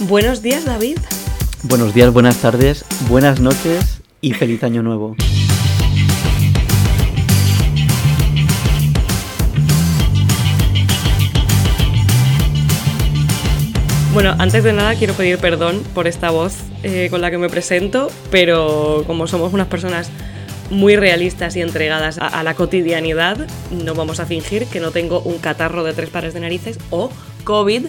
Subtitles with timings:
[0.00, 0.98] Buenos días, David.
[1.62, 5.14] Buenos días, buenas tardes, buenas noches y feliz año nuevo.
[14.12, 17.48] Bueno, antes de nada quiero pedir perdón por esta voz eh, con la que me
[17.48, 20.10] presento, pero como somos unas personas
[20.70, 25.20] muy realistas y entregadas a, a la cotidianidad, no vamos a fingir que no tengo
[25.20, 27.10] un catarro de tres pares de narices o
[27.44, 27.86] COVID.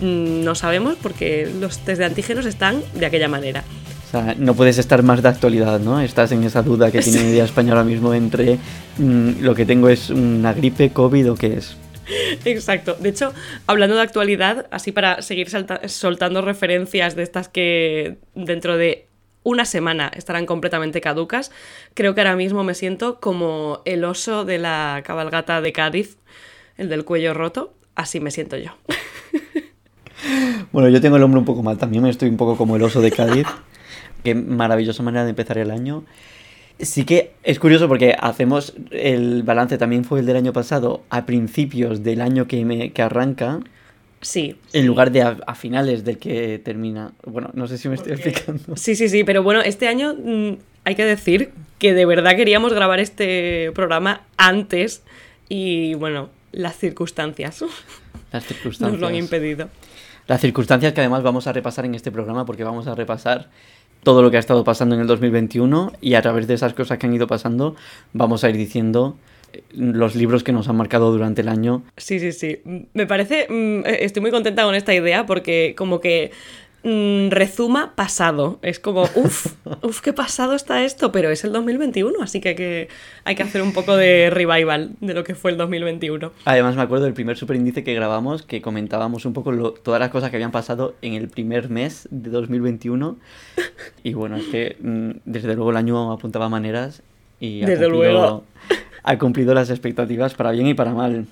[0.00, 3.64] Mm, No sabemos porque los test de antígenos están de aquella manera.
[4.06, 6.00] O sea, no puedes estar más de actualidad, ¿no?
[6.00, 8.58] Estás en esa duda que tiene media España ahora mismo entre
[8.98, 11.76] mm, lo que tengo es una gripe, COVID o qué es.
[12.44, 12.96] Exacto.
[12.98, 13.32] De hecho,
[13.68, 15.48] hablando de actualidad, así para seguir
[15.86, 19.06] soltando referencias de estas que dentro de
[19.42, 21.52] una semana estarán completamente caducas,
[21.94, 26.16] creo que ahora mismo me siento como el oso de la cabalgata de Cádiz,
[26.76, 27.74] el del cuello roto.
[27.94, 28.72] Así me siento yo.
[30.72, 33.00] Bueno, yo tengo el hombro un poco mal también, estoy un poco como el oso
[33.00, 33.46] de Cádiz.
[34.24, 36.04] Qué maravillosa manera de empezar el año.
[36.78, 41.26] Sí que es curioso porque hacemos el balance, también fue el del año pasado, a
[41.26, 43.60] principios del año que, me, que arranca,
[44.22, 44.56] Sí.
[44.74, 47.12] en lugar de a, a finales del que termina.
[47.24, 48.76] Bueno, no sé si me estoy explicando.
[48.76, 50.52] Sí, sí, sí, pero bueno, este año mm,
[50.84, 55.02] hay que decir que de verdad queríamos grabar este programa antes
[55.48, 57.64] y bueno, las circunstancias
[58.32, 58.92] Las circunstancias.
[58.92, 59.68] nos lo han impedido.
[60.30, 63.48] Las circunstancias que además vamos a repasar en este programa porque vamos a repasar
[64.04, 66.98] todo lo que ha estado pasando en el 2021 y a través de esas cosas
[66.98, 67.74] que han ido pasando
[68.12, 69.18] vamos a ir diciendo
[69.52, 71.82] eh, los libros que nos han marcado durante el año.
[71.96, 72.62] Sí, sí, sí.
[72.94, 76.30] Me parece, mm, eh, estoy muy contenta con esta idea porque como que
[76.82, 78.58] rezuma pasado.
[78.62, 79.46] Es como, uff,
[79.82, 82.88] uff, qué pasado está esto, pero es el 2021, así que hay, que
[83.24, 86.32] hay que hacer un poco de revival de lo que fue el 2021.
[86.44, 90.10] Además me acuerdo del primer superíndice que grabamos que comentábamos un poco lo- todas las
[90.10, 93.18] cosas que habían pasado en el primer mes de 2021
[94.02, 97.02] y bueno, es que mm, desde luego el año apuntaba maneras
[97.40, 98.44] y ha Desde cumplido- luego.
[99.02, 101.26] ha cumplido las expectativas para bien y para mal.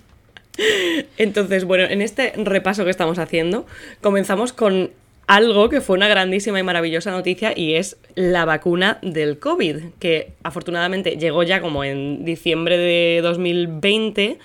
[1.18, 3.64] Entonces, bueno, en este repaso que estamos haciendo,
[4.00, 4.90] comenzamos con
[5.28, 10.32] algo que fue una grandísima y maravillosa noticia y es la vacuna del COVID, que
[10.42, 14.38] afortunadamente llegó ya como en diciembre de 2020,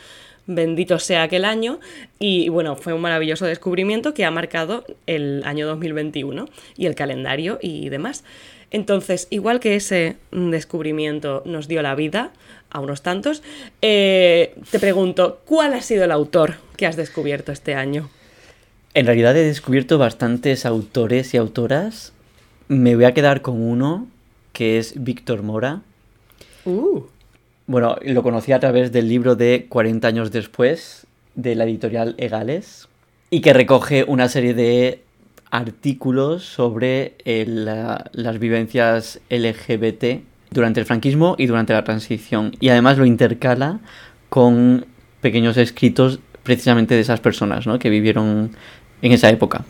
[0.46, 1.80] bendito sea aquel año,
[2.20, 7.60] y bueno, fue un maravilloso descubrimiento que ha marcado el año 2021 y el calendario
[7.62, 8.26] y demás.
[8.70, 12.34] Entonces, igual que ese descubrimiento nos dio la vida
[12.70, 13.42] a unos tantos,
[13.82, 18.10] eh, te pregunto, ¿cuál ha sido el autor que has descubierto este año?
[18.94, 22.14] En realidad he descubierto bastantes autores y autoras.
[22.68, 24.08] Me voy a quedar con uno
[24.52, 25.82] que es Víctor Mora.
[26.66, 27.02] Uh,
[27.66, 32.88] Bueno, lo conocí a través del libro de 40 años después de la editorial Egales
[33.30, 35.02] y que recoge una serie de
[35.50, 40.22] artículos sobre eh, la- las vivencias LGBT
[40.52, 42.52] durante el franquismo y durante la transición.
[42.60, 43.80] Y además lo intercala
[44.30, 44.86] con
[45.22, 47.80] pequeños escritos precisamente de esas personas ¿no?
[47.80, 48.52] que vivieron
[49.04, 49.64] en esa época.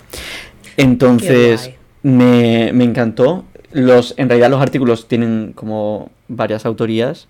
[0.77, 1.71] Entonces,
[2.03, 3.43] me, me encantó.
[3.73, 7.27] Los, en realidad los artículos tienen como varias autorías,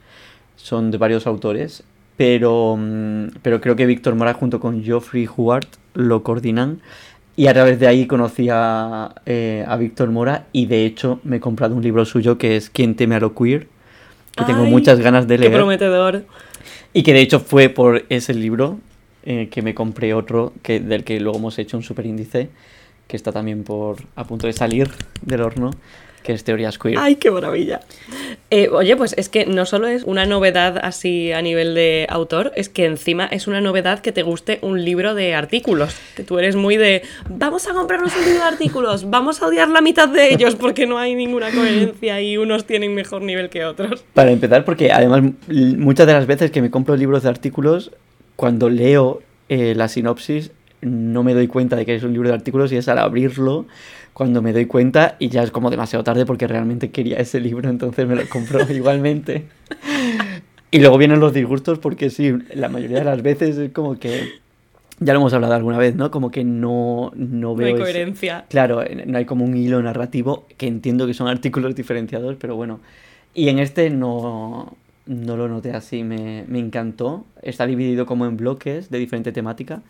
[0.57, 1.83] son de varios autores,
[2.17, 6.81] pero, mm, pero creo que Víctor Mora junto con Geoffrey Huart lo coordinan.
[7.35, 11.37] Y a través de ahí conocí a, eh, a Víctor Mora y de hecho me
[11.37, 13.67] he comprado un libro suyo que es Quien teme a lo queer,
[14.35, 15.53] que tengo muchas ganas de qué leer.
[15.53, 16.25] prometedor.
[16.93, 18.77] Y que de hecho fue por ese libro
[19.25, 22.49] eh, que me compré otro, que, del que luego hemos hecho un super índice,
[23.07, 24.89] que está también por a punto de salir
[25.21, 25.71] del horno,
[26.23, 26.97] que es Teorías Queer.
[26.97, 27.81] ¡Ay, qué maravilla!
[28.49, 32.51] Eh, oye, pues es que no solo es una novedad así a nivel de autor,
[32.55, 35.95] es que encima es una novedad que te guste un libro de artículos.
[36.15, 39.67] Que tú eres muy de, vamos a comprarnos un libro de artículos, vamos a odiar
[39.69, 43.65] la mitad de ellos porque no hay ninguna coherencia y unos tienen mejor nivel que
[43.65, 44.03] otros.
[44.13, 47.91] Para empezar, porque además muchas de las veces que me compro libros de artículos,
[48.35, 50.51] cuando leo eh, la sinopsis,
[50.81, 53.65] no me doy cuenta de que es un libro de artículos y es al abrirlo
[54.13, 57.69] cuando me doy cuenta y ya es como demasiado tarde porque realmente quería ese libro,
[57.69, 59.45] entonces me lo compro igualmente.
[60.71, 64.23] Y luego vienen los disgustos porque sí, la mayoría de las veces es como que,
[64.99, 66.09] ya lo hemos hablado alguna vez, ¿no?
[66.11, 67.67] Como que no, no No veo...
[67.67, 68.45] hay ese- coherencia.
[68.49, 72.55] Claro, eh, no hay como un hilo narrativo que entiendo que son artículos diferenciados, pero
[72.55, 72.79] bueno.
[73.35, 77.25] Y en este no, no lo noté así, me, me encantó.
[77.41, 79.81] Está dividido como en bloques de diferente temática.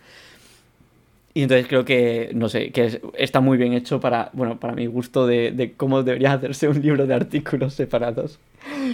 [1.36, 4.74] Y entonces creo que, no sé, que es- está muy bien hecho para, bueno, para
[4.74, 8.38] mi gusto de, de cómo debería hacerse un libro de artículos separados.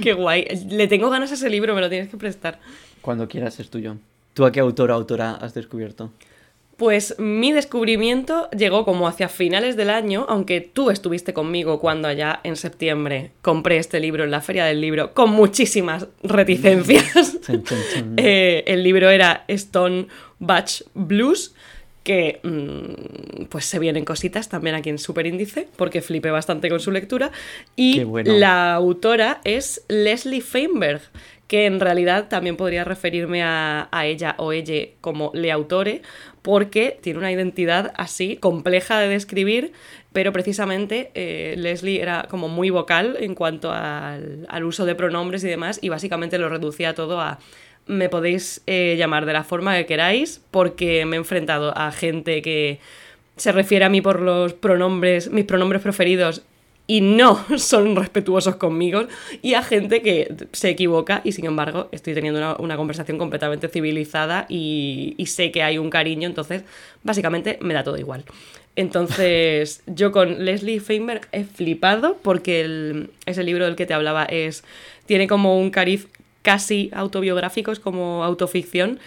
[0.02, 0.46] Qué guay.
[0.70, 2.60] Le tengo ganas a ese libro, me lo tienes que prestar.
[3.02, 3.98] Cuando quieras es tuyo.
[4.34, 6.12] ¿Tú a qué autor o autora has descubierto?
[6.80, 12.40] Pues mi descubrimiento llegó como hacia finales del año, aunque tú estuviste conmigo cuando allá
[12.46, 17.38] en septiembre compré este libro en la feria del libro con muchísimas reticencias.
[18.18, 20.08] Eh, el libro era Stone
[20.40, 21.54] Batch Blues
[22.04, 26.92] que mm, pues se vienen cositas también aquí en Superíndice, porque flipé bastante con su
[26.92, 27.32] lectura.
[27.76, 31.02] Y la autora es Leslie Feinberg,
[31.50, 36.04] que en realidad también podría referirme a, ella o ella como le autore,
[36.44, 39.74] porque tiene una identidad así compleja de describir,
[40.14, 45.44] pero precisamente eh, Leslie era como muy vocal en cuanto al, al uso de pronombres
[45.44, 47.40] y demás, y básicamente lo reducía todo a
[47.88, 52.44] me podéis eh, llamar de la forma que queráis, porque me he enfrentado a gente
[52.44, 52.80] que
[53.36, 56.44] se refiere a mí por los pronombres, mis pronombres preferidos,
[56.90, 59.04] y no son respetuosos conmigo,
[59.44, 64.48] y a gente que se equivoca, y sin embargo estoy teniendo una, conversación completamente civilizada
[64.50, 66.64] y, sé que hay un cariño, entonces
[67.04, 68.26] básicamente me da todo igual.
[68.76, 74.64] Entonces, yo con Leslie Feinberg he flipado porque ese libro del que te hablaba es.
[75.06, 76.08] tiene como un cariz
[76.42, 79.00] casi autobiográficos como autoficción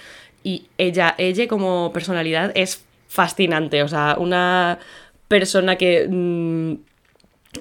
[0.45, 4.79] y ella, ella como personalidad es fascinante, o sea, una
[5.27, 6.92] persona que mm,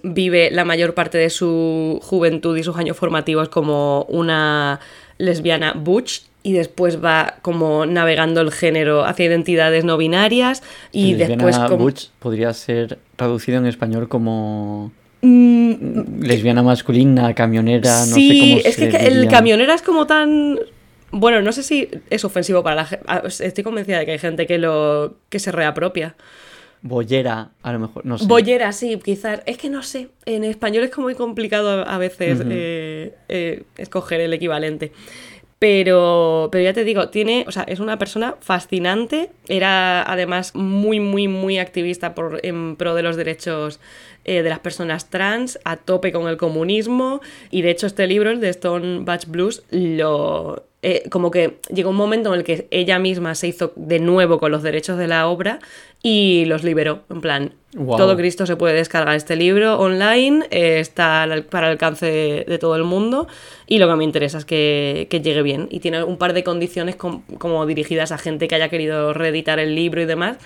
[0.04, 4.80] vive la mayor parte de su juventud y sus años formativos como una
[5.18, 11.58] lesbiana butch y después va como navegando el género hacia identidades no binarias y después
[11.60, 11.78] como...
[11.78, 14.92] butch podría ser traducido en español como
[15.22, 20.60] Mm, Lesbiana masculina, camionera, no sé cómo es que el camionera es como tan.
[21.12, 23.06] Bueno, no sé si es ofensivo para la gente.
[23.08, 26.16] Ah, estoy convencida de que hay gente que lo que se reapropia.
[26.84, 28.26] Bollera, a lo mejor, no sé.
[28.26, 29.42] Bollera, sí, quizás.
[29.46, 30.10] Es que no sé.
[30.26, 34.92] En español es como muy complicado a veces eh, eh, escoger el equivalente.
[35.60, 39.30] Pero, pero ya te digo, tiene, o sea, es una persona fascinante.
[39.48, 43.80] Era además muy, muy, muy activista por, en pro de los derechos
[44.26, 47.22] eh, de las personas trans, a tope con el comunismo.
[47.52, 50.66] Y de hecho, este libro, el de Stone Batch Blues, lo.
[50.84, 54.40] Eh, como que llegó un momento en el que ella misma se hizo de nuevo
[54.40, 55.60] con los derechos de la obra
[56.02, 57.04] y los liberó.
[57.10, 62.46] En plan, todo Cristo se puede descargar este libro online, eh, está para el alcance
[62.48, 63.28] de, todo el mundo
[63.68, 65.68] y lo que me interesa es que, llegue bien.
[65.70, 69.76] Y tiene un par de condiciones como dirigidas a gente que haya querido reeditar el
[69.76, 70.38] libro y demás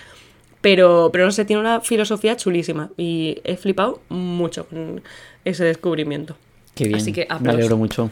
[0.66, 5.00] pero, pero no sé, tiene una filosofía chulísima y he flipado mucho con
[5.44, 6.36] ese descubrimiento.
[6.74, 7.00] Qué bien.
[7.40, 8.10] Me alegro mucho.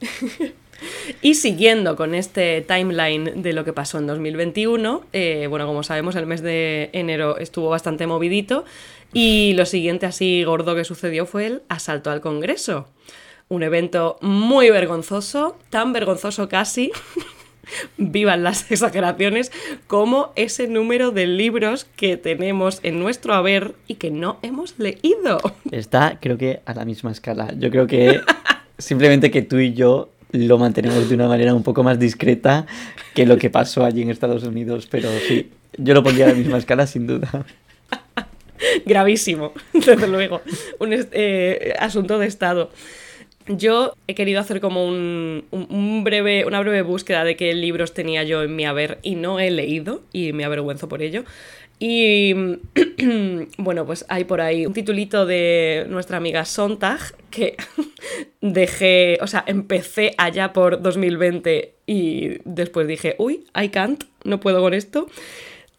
[1.22, 6.16] y siguiendo con este timeline de lo que pasó en 2021, eh, bueno, como sabemos,
[6.16, 8.64] el mes de enero estuvo bastante movidito
[9.12, 12.88] y lo siguiente así gordo que sucedió fue el asalto al Congreso.
[13.48, 16.90] Un evento muy vergonzoso, tan vergonzoso casi
[17.96, 19.52] vivan las exageraciones,
[19.86, 25.38] como ese número de libros que tenemos en nuestro haber y que no hemos leído.
[25.70, 27.52] Está, creo que, a la misma escala.
[27.56, 28.20] Yo creo que
[28.78, 32.66] simplemente que tú y yo lo mantenemos de una manera un poco más discreta
[33.14, 36.34] que lo que pasó allí en Estados Unidos, pero sí, yo lo pondría a la
[36.34, 37.46] misma escala sin duda.
[38.86, 40.42] Gravísimo, desde luego.
[40.78, 42.70] Un eh, asunto de Estado.
[43.48, 48.42] Yo he querido hacer como un, breve, una breve búsqueda de qué libros tenía yo
[48.42, 51.24] en mi haber y no he leído y me avergüenzo por ello.
[51.78, 52.34] Y
[53.58, 56.98] bueno, pues hay por ahí un titulito de nuestra amiga Sontag
[57.30, 57.56] que
[58.40, 64.60] dejé, o sea, empecé allá por 2020 y después dije, uy, I can't, no puedo
[64.60, 65.06] con esto.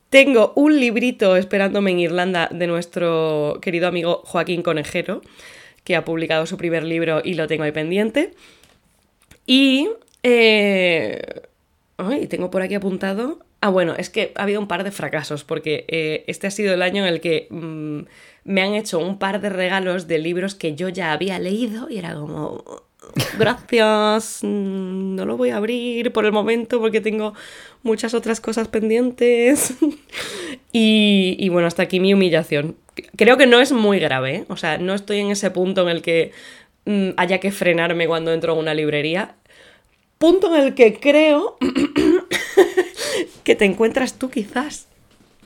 [0.10, 5.22] Tengo un librito esperándome en Irlanda de nuestro querido amigo Joaquín Conejero
[5.84, 8.34] que ha publicado su primer libro y lo tengo ahí pendiente.
[9.46, 9.88] Y...
[10.24, 11.22] Eh,
[11.96, 13.40] ay, tengo por aquí apuntado...
[13.62, 16.74] Ah, bueno, es que ha habido un par de fracasos, porque eh, este ha sido
[16.74, 18.02] el año en el que mm,
[18.48, 21.98] me han hecho un par de regalos de libros que yo ya había leído y
[22.00, 22.64] era como,
[23.38, 27.34] gracias, no lo voy a abrir por el momento porque tengo
[27.84, 29.76] muchas otras cosas pendientes.
[30.72, 32.76] y, y, bueno, hasta aquí mi humillación
[33.16, 34.46] creo que no es muy grave, ¿eh?
[34.48, 36.32] o sea, no estoy en ese punto en el que
[36.86, 39.36] mm, haya que frenarme cuando entro a una librería.
[40.18, 41.58] Punto en el que creo
[43.44, 44.87] que te encuentras tú quizás.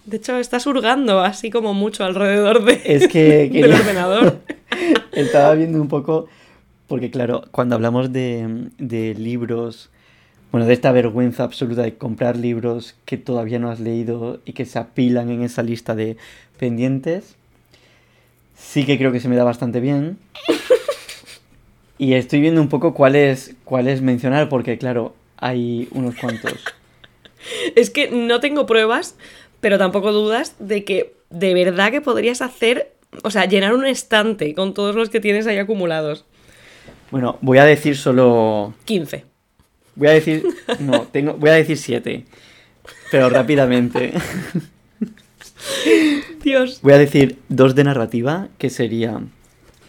[0.05, 4.39] De hecho, estás hurgando así como mucho alrededor de, es que del ordenador.
[5.11, 6.27] Estaba viendo un poco,
[6.87, 9.89] porque claro, cuando hablamos de, de libros,
[10.51, 14.65] bueno, de esta vergüenza absoluta de comprar libros que todavía no has leído y que
[14.65, 16.17] se apilan en esa lista de
[16.57, 17.35] pendientes,
[18.55, 20.17] sí que creo que se me da bastante bien.
[21.97, 26.53] Y estoy viendo un poco cuáles cuáles mencionar, porque claro, hay unos cuantos.
[27.75, 29.15] Es que no tengo pruebas,
[29.61, 32.91] pero tampoco dudas de que de verdad que podrías hacer,
[33.23, 36.25] o sea, llenar un estante con todos los que tienes ahí acumulados.
[37.11, 39.31] Bueno, voy a decir solo 15.
[39.95, 40.43] Voy a decir.
[40.79, 41.33] No, tengo.
[41.33, 42.25] Voy a decir siete.
[43.11, 44.13] Pero rápidamente.
[46.43, 46.79] Dios.
[46.81, 49.21] Voy a decir dos de narrativa, que sería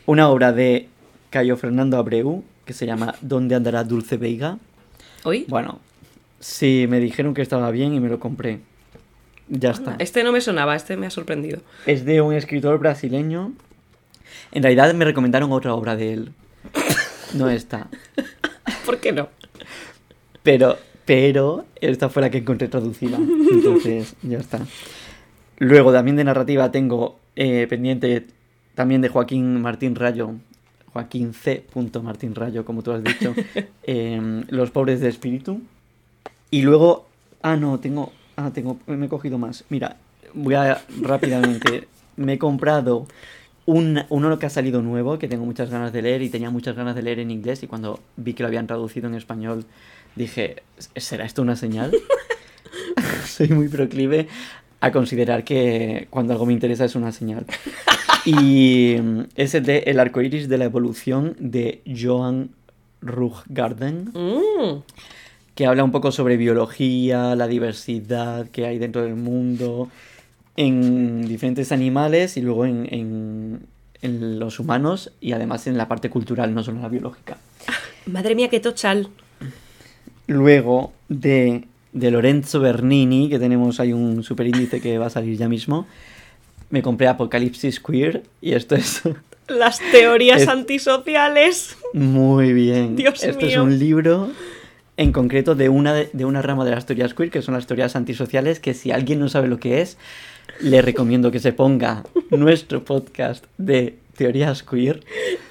[0.07, 0.89] una obra de
[1.31, 4.59] Cayo Fernando Abreu, que se llama ¿Dónde andará Dulce Veiga?
[5.25, 5.47] ¿Hoy?
[5.49, 5.81] Bueno,
[6.41, 8.61] sí, me dijeron que estaba bien y me lo compré.
[9.55, 9.97] Ya está.
[9.99, 11.61] Este no me sonaba, este me ha sorprendido.
[11.85, 13.53] Es de un escritor brasileño.
[14.51, 16.33] En realidad me recomendaron otra obra de él.
[17.35, 17.89] No esta.
[18.85, 19.31] ¿Por qué no?
[20.43, 23.17] Pero, pero esta fue la que encontré traducida.
[23.17, 24.61] Entonces, ya está.
[25.57, 28.27] Luego, también de narrativa, tengo eh, pendiente
[28.75, 30.33] también de Joaquín Martín Rayo.
[30.93, 31.65] Joaquín C.
[32.03, 33.35] Martín Rayo, como tú has dicho.
[33.85, 35.63] em, Los pobres de espíritu.
[36.51, 37.09] Y luego.
[37.41, 38.13] Ah, no, tengo.
[38.37, 38.79] Ah, tengo.
[38.87, 39.65] Me he cogido más.
[39.69, 39.97] Mira,
[40.35, 41.89] voy a rápidamente.
[42.17, 43.07] Me he comprado
[43.65, 46.77] un, uno que ha salido nuevo, que tengo muchas ganas de leer y tenía muchas
[46.77, 47.63] ganas de leer en inglés.
[47.63, 49.65] Y cuando vi que lo habían traducido en español,
[50.15, 50.63] dije:
[50.97, 51.93] ¿será esto una señal?
[53.27, 54.29] Soy muy proclive
[54.81, 57.47] a considerar que cuando algo me interesa es una señal.
[58.25, 62.51] Y mm, es el de El arco iris de la evolución de Joan
[63.01, 64.83] Ruggarden, Mm,
[65.55, 69.89] que habla un poco sobre biología, la diversidad que hay dentro del mundo,
[70.57, 73.61] en diferentes animales y luego en, en-
[74.03, 77.37] en los humanos y además en la parte cultural, no solo la biológica.
[78.07, 79.09] Madre mía, qué tochal.
[80.27, 85.37] Luego de, de Lorenzo Bernini, que tenemos ahí un super índice que va a salir
[85.37, 85.87] ya mismo,
[86.71, 89.03] me compré Apocalipsis Queer y esto es
[89.49, 91.77] Las teorías Es- antisociales.
[91.93, 92.97] muy bien.
[92.97, 93.63] Dios esto es mío.
[93.65, 94.31] un libro
[95.03, 97.67] en concreto de una, de, de una rama de las teorías queer, que son las
[97.67, 99.97] teorías antisociales, que si alguien no sabe lo que es,
[100.61, 105.03] le recomiendo que se ponga nuestro podcast de teorías queer.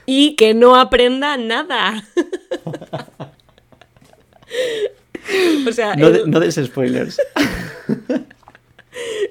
[0.05, 2.03] Y que no aprenda nada.
[5.67, 7.19] o sea, No, de- el- no des spoilers.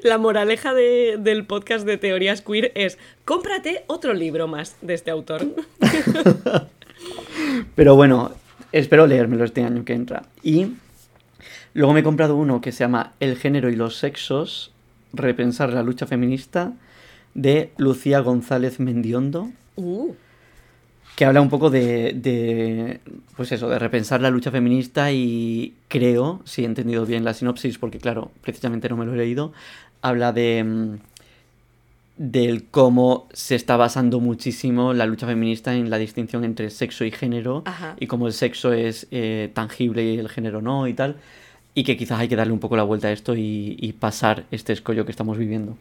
[0.03, 5.11] la moraleja de- del podcast de teorías queer es cómprate otro libro más de este
[5.11, 5.47] autor.
[7.75, 8.33] Pero bueno,
[8.73, 10.23] espero leérmelo este año que entra.
[10.43, 10.75] Y
[11.75, 14.73] luego me he comprado uno que se llama El género y los sexos,
[15.13, 16.73] repensar la lucha feminista,
[17.35, 20.15] de Lucía González Mendiondo, Uh,
[21.17, 23.01] que habla un poco de, de,
[23.37, 27.79] pues eso, de repensar la lucha feminista y creo, si he entendido bien la sinopsis,
[27.79, 29.53] porque claro, precisamente no me lo he leído,
[30.03, 30.99] habla de...
[32.23, 37.11] del cómo se está basando muchísimo la lucha feminista en la distinción entre sexo y
[37.11, 37.97] género Ajá.
[37.99, 41.17] y cómo el sexo es eh, tangible y el género no y tal
[41.75, 44.45] y que quizás hay que darle un poco la vuelta a esto y, y pasar
[44.51, 45.79] este escollo que estamos viviendo.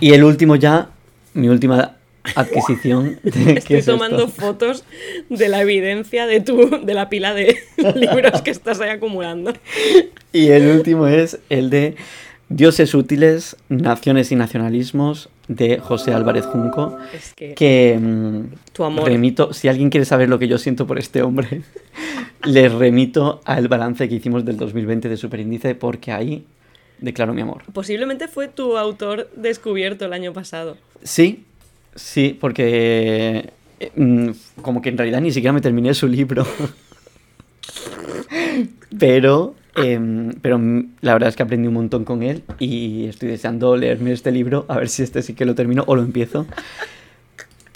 [0.00, 0.90] Y el último ya,
[1.32, 1.96] mi última
[2.34, 3.20] adquisición.
[3.22, 3.92] de- ¿qué estoy es esto?
[3.92, 4.84] tomando fotos
[5.30, 7.56] de la evidencia de tu, de la pila de
[7.94, 9.54] libros que estás ahí acumulando.
[10.32, 11.96] Y el último es el de
[12.48, 16.96] Dioses útiles, Naciones y Nacionalismos de José Álvarez Junco.
[17.14, 19.08] Es que Que mm, tu amor.
[19.08, 21.62] remito, si alguien quiere saber lo que yo siento por este hombre,
[22.44, 26.44] les remito al balance que hicimos del 2020 de Superíndice porque ahí
[27.00, 27.62] declaro mi amor.
[27.72, 30.76] Posiblemente fue tu autor descubierto el año pasado.
[31.02, 31.44] Sí,
[31.94, 34.30] sí, porque eh, mm,
[34.62, 36.46] como que en realidad ni siquiera me terminé su libro.
[38.98, 43.28] pero, em, pero mm, la verdad es que aprendí un montón con él y estoy
[43.28, 46.46] deseando leerme este libro, a ver si este sí que lo termino o lo empiezo,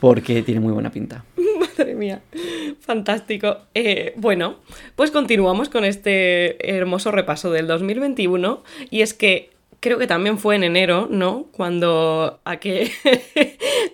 [0.01, 1.25] porque tiene muy buena pinta.
[1.79, 2.21] Madre mía,
[2.81, 3.59] fantástico.
[3.75, 4.57] Eh, bueno,
[4.97, 9.51] pues continuamos con este hermoso repaso del 2021 y es que
[9.81, 11.47] creo que también fue en enero, ¿no?
[11.53, 12.91] Cuando aquel,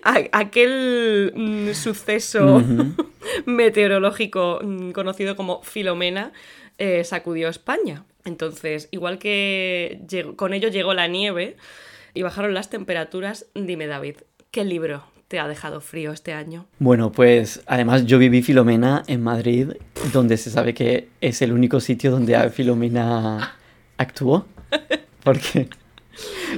[1.35, 2.63] mm, suceso
[3.45, 6.31] meteorológico mm, conocido como Filomena
[6.77, 8.03] eh, sacudió España.
[8.25, 11.55] Entonces, igual que llegó- con ello llegó la nieve
[12.13, 14.15] y bajaron las temperaturas, dime David,
[14.51, 16.65] ¿qué libro te ha dejado frío este año?
[16.79, 19.69] Bueno, pues además yo viví Filomena en Madrid,
[20.13, 23.55] donde se sabe que es el único sitio donde Filomena
[23.97, 24.45] actuó,
[25.23, 25.67] porque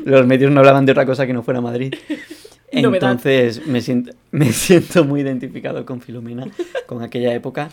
[0.05, 1.93] los medios no hablaban de otra cosa que no fuera Madrid.
[2.71, 6.45] Entonces me siento, me siento muy identificado con Filomena,
[6.85, 7.69] con aquella época.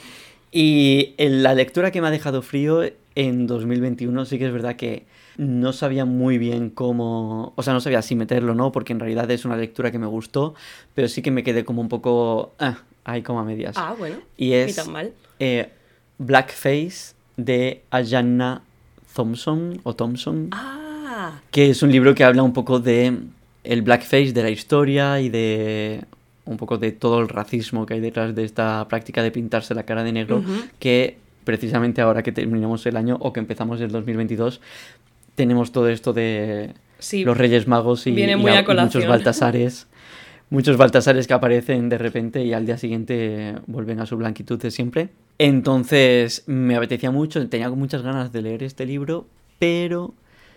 [0.57, 2.83] Y en la lectura que me ha dejado frío
[3.17, 5.05] en 2021 sí que es verdad que
[5.37, 9.01] no sabía muy bien cómo, o sea, no sabía si meterlo o no, porque en
[9.01, 10.55] realidad es una lectura que me gustó,
[10.95, 13.75] pero sí que me quedé como un poco, ah, ahí como a medias.
[13.77, 15.13] Ah, bueno, y es tan mal.
[15.41, 15.71] eh,
[16.19, 18.63] Blackface de Ayanna
[19.13, 20.51] Thompson o Thompson.
[20.53, 21.41] Ah.
[21.51, 23.19] que es un libro que habla un poco de
[23.65, 26.05] el blackface de la historia y de
[26.47, 29.85] un poco de todo el racismo que hay detrás de esta práctica de pintarse la
[29.85, 30.43] cara de negro
[30.79, 34.61] que precisamente ahora que terminamos el año o que empezamos el 2022
[35.35, 37.25] tenemos todo esto de Sí.
[37.25, 39.87] los Reyes Magos y, y muchos Baltasares.
[40.51, 44.71] Muchos Baltasares que aparecen de repente y al día siguiente vuelven a su blanquitud de
[44.71, 45.09] siempre.
[45.39, 49.27] Entonces me apetecía mucho, tenía muchas ganas de leer este libro,
[49.59, 50.15] pero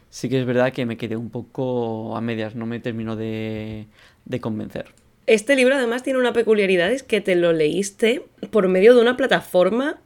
[0.10, 3.88] sí que es verdad que me quedé un poco a medias, no me terminó de,
[4.26, 4.86] de convencer.
[5.28, 9.18] Este libro además tiene una peculiaridad, es que te lo leíste por medio de una
[9.18, 9.98] plataforma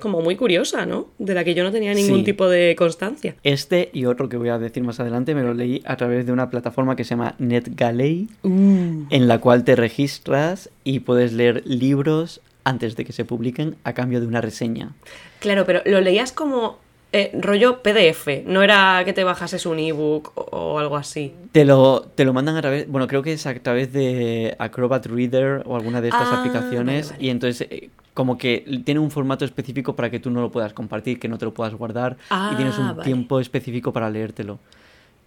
[0.00, 1.06] como muy curiosa, ¿no?
[1.18, 2.24] De la que yo no tenía ningún Sí.
[2.24, 3.36] tipo de constancia.
[3.44, 6.32] Este y otro que voy a decir más adelante me lo leí a través de
[6.32, 9.04] una plataforma que se llama NetGalley, Uh.
[9.10, 13.92] en la cual te registras y puedes leer libros antes de que se publiquen a
[13.92, 14.92] cambio de una reseña.
[15.38, 16.78] Claro, pero lo leías como
[17.14, 20.42] eh, rollo PDF, no era que te bajases un ebook o,
[20.74, 21.32] o algo así.
[21.52, 25.06] Te lo, te lo mandan a través, bueno, creo que es a través de Acrobat
[25.06, 27.24] Reader o alguna de estas Ah, aplicaciones vale, vale.
[27.26, 30.72] y entonces eh, como que tiene un formato específico para que tú no lo puedas
[30.72, 32.16] compartir, que no te lo puedas guardar
[32.52, 33.04] y tienes un Ah, vale.
[33.04, 34.58] tiempo específico para leértelo.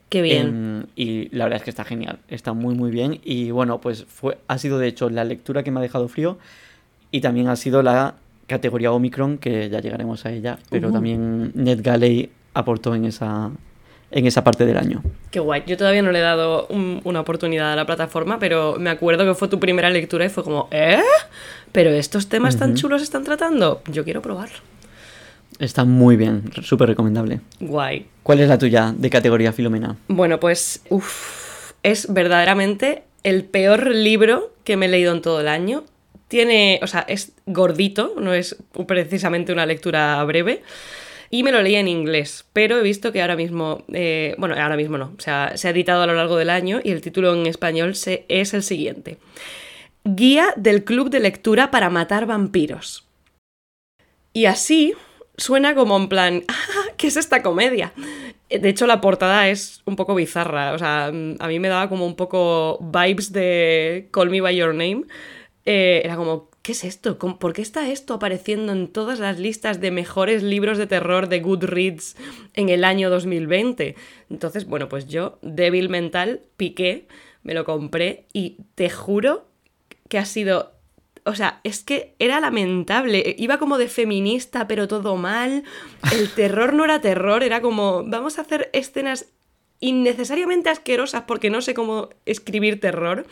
[0.09, 0.47] Qué bien.
[0.47, 4.05] Em, y la verdad es que está genial, está muy muy bien y bueno, pues
[4.05, 6.37] fue ha sido de hecho la lectura que me ha dejado frío
[7.11, 8.15] y también ha sido la
[8.47, 10.93] categoría Omicron que ya llegaremos a ella, pero Uh.
[10.93, 13.51] también NetGalley aportó en esa
[14.09, 15.03] en esa parte del año.
[15.31, 15.63] Qué guay.
[15.67, 19.25] Yo todavía no le he dado un- una oportunidad a la plataforma, pero me acuerdo
[19.25, 21.01] que fue tu primera lectura y fue como, ¿eh?
[21.73, 23.81] Pero estos temas tan chulos están tratando.
[23.91, 24.55] Yo quiero probarlo.
[25.59, 27.41] Está muy bien, súper recomendable.
[27.59, 28.05] Guay.
[28.23, 29.97] ¿Cuál es la tuya de categoría Filomena?
[30.07, 35.49] Bueno, pues uf, es verdaderamente el peor libro que me he leído en todo el
[35.49, 35.83] año.
[36.27, 38.57] Tiene, o sea, es gordito, no es
[38.87, 40.61] precisamente una lectura breve.
[41.29, 44.77] Y me lo leí en inglés, pero he visto que ahora mismo, eh, bueno, ahora
[44.77, 47.33] mismo no, o sea, se ha editado a lo largo del año y el título
[47.33, 47.93] en español
[48.29, 49.17] es el siguiente.
[50.05, 53.05] Guía del Club de Lectura para Matar Vampiros.
[54.31, 54.93] Y así
[55.35, 57.91] suena como en plan, "Ah, ¿qué es esta comedia?
[58.49, 60.71] De hecho, la portada es un poco bizarra.
[60.71, 64.73] O sea, a mí me daba como un poco vibes de Call Me By Your
[64.73, 65.03] Name.
[65.69, 67.19] Eh, era como, ¿qué es esto?
[67.19, 71.27] ¿Cómo- ¿Por qué está esto apareciendo en todas las listas de mejores libros de terror
[71.27, 72.15] de Goodreads
[72.53, 73.95] en el año 2020?
[74.29, 77.07] Entonces, bueno, pues yo, débil mental, piqué,
[77.43, 79.45] me lo compré y te juro
[80.07, 80.71] que ha sido
[81.25, 83.35] o sea, es que era lamentable.
[83.37, 85.63] Iba como de feminista, pero todo mal.
[86.13, 89.25] El terror no era terror, era como, vamos a hacer escenas
[89.81, 93.25] innecesariamente asquerosas porque no sé cómo escribir terror.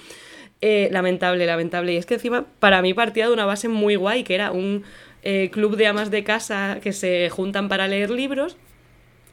[0.61, 1.93] Eh, lamentable, lamentable.
[1.93, 4.83] Y es que encima para mí partía de una base muy guay, que era un
[5.23, 8.57] eh, club de amas de casa que se juntan para leer libros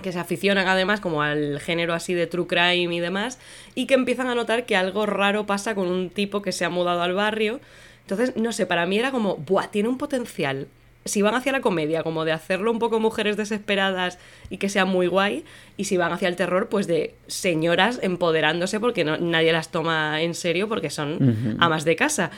[0.03, 3.39] que se aficionan además como al género así de true crime y demás,
[3.75, 6.71] y que empiezan a notar que algo raro pasa con un tipo que se ha
[6.71, 7.61] mudado al barrio.
[8.03, 9.69] Entonces, no sé, para mí era como, ¡buah!
[9.69, 10.67] Tiene un potencial.
[11.05, 14.19] Si van hacia la comedia, como de hacerlo un poco mujeres desesperadas
[14.51, 15.45] y que sea muy guay,
[15.77, 20.23] y si van hacia el terror, pues de señoras empoderándose porque no, nadie las toma
[20.23, 22.31] en serio porque son amas de casa.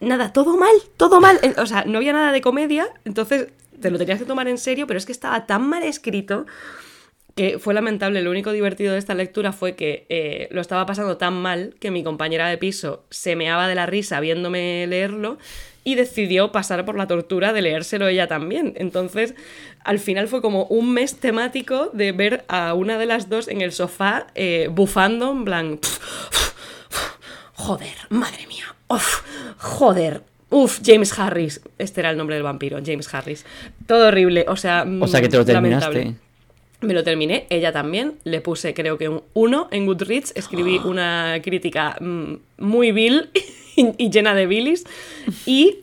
[0.00, 1.38] Nada, todo mal, todo mal.
[1.42, 3.48] Eh, O sea, no había nada de comedia, entonces
[3.80, 6.46] te lo tenías que tomar en serio, pero es que estaba tan mal escrito
[7.34, 8.22] que fue lamentable.
[8.22, 11.90] Lo único divertido de esta lectura fue que eh, lo estaba pasando tan mal que
[11.90, 15.38] mi compañera de piso se meaba de la risa viéndome leerlo
[15.84, 18.74] y decidió pasar por la tortura de leérselo ella también.
[18.76, 19.34] Entonces,
[19.84, 23.60] al final fue como un mes temático de ver a una de las dos en
[23.62, 25.78] el sofá eh, bufando, en plan...
[27.54, 28.74] Joder, madre mía.
[28.88, 29.22] Uf,
[29.58, 30.22] joder.
[30.50, 31.60] Uf, James Harris.
[31.78, 33.46] Este era el nombre del vampiro, James Harris.
[33.86, 34.44] Todo horrible.
[34.48, 35.98] O sea, O sea que te lo mm, lamentable.
[36.00, 36.22] terminaste.
[36.80, 38.14] Me lo terminé, ella también.
[38.24, 40.32] Le puse, creo que un 1 en Goodreads.
[40.34, 43.30] Escribí una crítica mm, muy vil
[43.98, 44.84] y, llena de bilis.
[45.46, 45.78] Y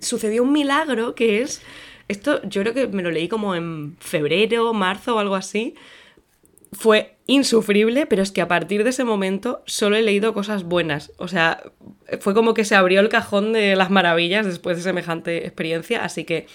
[0.00, 1.62] sucedió un milagro que es.
[2.08, 5.74] Esto yo creo que me lo leí como en febrero, marzo o algo así.
[6.72, 11.12] Fue insufrible, pero es que a partir de ese momento solo he leído cosas buenas.
[11.18, 11.62] O sea,
[12.20, 16.04] fue como que se abrió el cajón de las maravillas después de semejante experiencia.
[16.04, 16.46] Así que,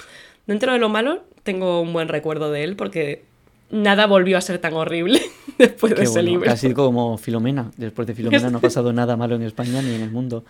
[0.48, 3.24] dentro de lo malo, tengo un buen recuerdo de él porque
[3.70, 5.22] nada volvió a ser tan horrible
[5.58, 6.46] después de ese bueno, libro.
[6.46, 7.72] Casi como Filomena.
[7.78, 10.46] Después de Filomena no ha pasado nada malo en España ni en el mundo.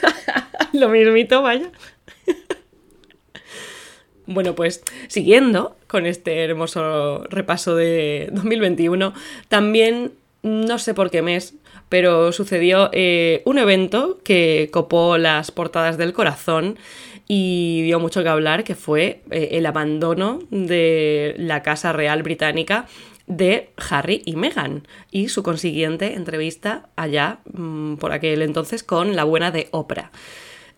[0.72, 1.70] Lo mismito, vaya.
[4.26, 9.14] Bueno, pues siguiendo con este hermoso repaso de 2021,
[9.48, 11.54] también, no sé por qué mes,
[11.88, 16.76] pero sucedió eh, un evento que copó las portadas del corazón
[17.28, 22.86] y dio mucho que hablar, que fue eh, el abandono de la Casa Real Británica
[23.26, 29.24] de Harry y Meghan y su consiguiente entrevista allá mm, por aquel entonces con la
[29.24, 30.10] buena de Oprah.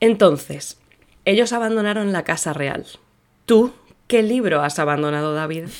[0.00, 0.78] Entonces,
[1.24, 2.86] ellos abandonaron la casa real.
[3.44, 3.72] ¿Tú
[4.06, 5.64] qué libro has abandonado, David?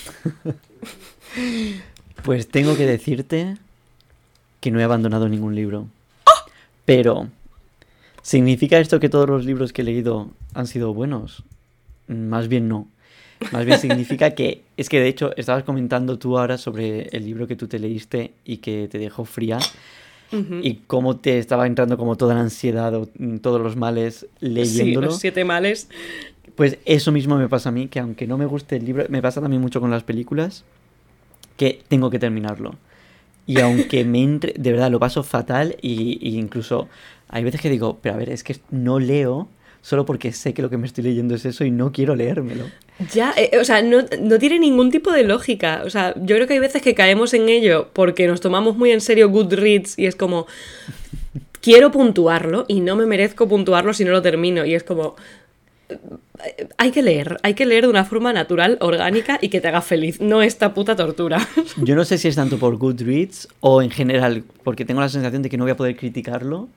[2.22, 3.57] Pues tengo que decirte
[4.61, 5.87] que no he abandonado ningún libro.
[6.24, 6.50] ¡Oh!
[6.85, 7.28] Pero,
[8.22, 10.28] ¿significa esto que todos los libros que he leído
[10.59, 11.44] han sido buenos?
[12.09, 12.88] Más bien no.
[13.53, 17.47] Más bien significa que, es que de hecho, estabas comentando tú ahora sobre el libro
[17.47, 19.59] que tú te leíste y que te dejó fría
[20.31, 25.07] y cómo te estaba entrando como toda la ansiedad o mm, todos los males leyéndolo.
[25.07, 25.88] Sí, los siete males.
[26.55, 29.23] Pues eso mismo me pasa a mí, que aunque no me guste el libro, me
[29.23, 30.64] pasa también mucho con las películas,
[31.57, 32.75] que tengo que terminarlo.
[33.47, 36.88] Y aunque me entre, de verdad lo paso fatal y, y incluso
[37.29, 39.49] hay veces que digo, pero a ver, es que no leo
[39.83, 42.64] solo porque sé que lo que me estoy leyendo es eso y no quiero leérmelo.
[43.12, 45.83] Ya, eh, o sea, no, no, tiene ningún tipo de lógica.
[45.85, 48.91] O sea, yo creo que hay veces que caemos en ello porque nos tomamos muy
[48.91, 50.47] en serio Goodreads y es como,
[51.61, 54.64] quiero puntuarlo y no me merezco puntuarlo si no lo termino.
[54.64, 55.17] Y es como,
[56.77, 59.81] hay que leer, hay que leer de una forma natural, orgánica y que te haga
[59.81, 61.47] feliz, no esta puta tortura.
[61.77, 65.43] Yo no sé si es tanto por Goodreads o en general, porque tengo la sensación
[65.43, 66.69] de que no voy a poder criticarlo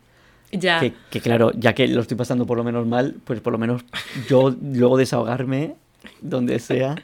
[0.52, 0.80] ya.
[1.10, 3.84] Que, claro, ya que lo estoy pasando por lo menos mal, pues por lo menos
[4.30, 5.76] yo luego desahogarme
[6.22, 6.96] donde sea.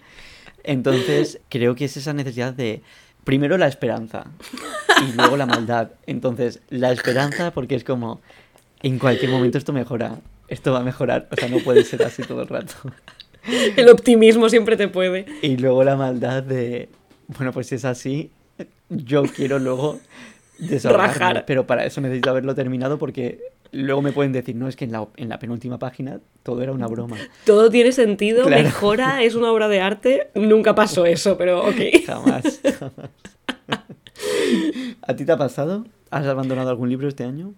[0.64, 2.82] Entonces, creo que es esa necesidad de,
[3.28, 4.26] primero la esperanza
[5.06, 5.92] y luego la maldad.
[6.06, 8.22] Entonces, la esperanza porque es como,
[8.82, 12.24] en cualquier momento esto mejora, esto va a mejorar, o sea, no puede ser así
[12.24, 12.74] todo el rato.
[13.76, 15.26] El optimismo siempre te puede.
[15.42, 16.90] Y luego la maldad de,
[17.28, 18.32] bueno, pues si es así,
[18.90, 20.00] yo quiero luego
[20.84, 21.46] Rajar.
[21.46, 23.39] Pero para eso necesito haberlo terminado porque
[23.72, 26.72] luego me pueden decir, no, es que en la, en la penúltima página todo era
[26.72, 27.17] una broma.
[27.46, 30.30] Todo tiene sentido, mejora, es una obra de arte.
[30.36, 32.06] Nunca pasó eso, pero ok.
[32.06, 33.10] Jamás, jamás.
[35.02, 35.86] ¿A ti te ha pasado?
[36.10, 37.54] ¿Has abandonado algún libro este año?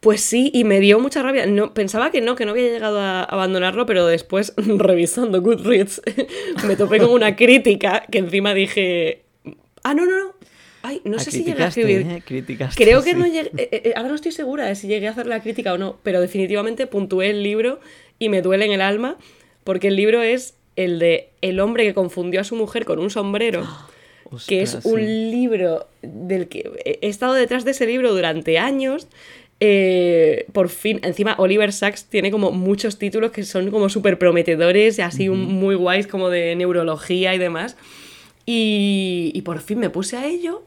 [0.00, 1.46] Pues sí, y me dio mucha rabia.
[1.46, 6.02] No, pensaba que no, que no había llegado a abandonarlo, pero después, revisando Goodreads,
[6.66, 9.24] me topé con una crítica que encima dije.
[9.82, 10.34] Ah, no, no, no.
[10.86, 12.06] Ay, no sé si llegué a escribir.
[12.06, 12.68] ¿eh?
[12.76, 13.50] Creo que no llegué.
[13.56, 15.96] Eh, eh, ahora no estoy segura de si llegué a hacer la crítica o no,
[16.02, 17.80] pero definitivamente puntué el libro
[18.18, 19.16] y me duele en el alma
[19.64, 23.08] porque el libro es el de El hombre que confundió a su mujer con un
[23.08, 23.66] sombrero.
[24.46, 29.08] que es un libro del que he estado detrás de ese libro durante años.
[30.52, 35.02] por fin, encima Oliver Sacks tiene como muchos títulos que son como súper prometedores y
[35.02, 37.74] así muy guays como de neurología y demás.
[38.44, 40.62] Y, y, por fin me puse a ello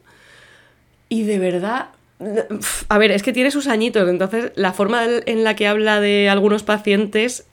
[1.10, 1.89] y de verdad,
[2.89, 6.30] a ver, es que tiene sus añitos, entonces la forma en la que habla de
[6.30, 7.46] algunos pacientes...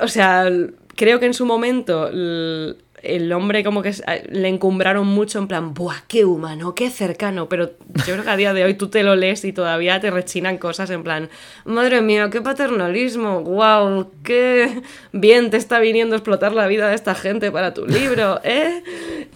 [0.00, 0.48] o sea,
[0.94, 2.10] creo que en su momento
[3.02, 3.92] el hombre como que
[4.30, 7.48] le encumbraron mucho en plan, ¡buah, qué humano, qué cercano!
[7.48, 7.72] Pero
[8.06, 10.56] yo creo que a día de hoy tú te lo lees y todavía te rechinan
[10.56, 11.28] cosas en plan,
[11.64, 13.40] ¡madre mía, qué paternalismo!
[13.40, 14.12] ¡Wow!
[14.22, 18.40] ¡Qué bien te está viniendo a explotar la vida de esta gente para tu libro!
[18.44, 18.82] ¿Eh?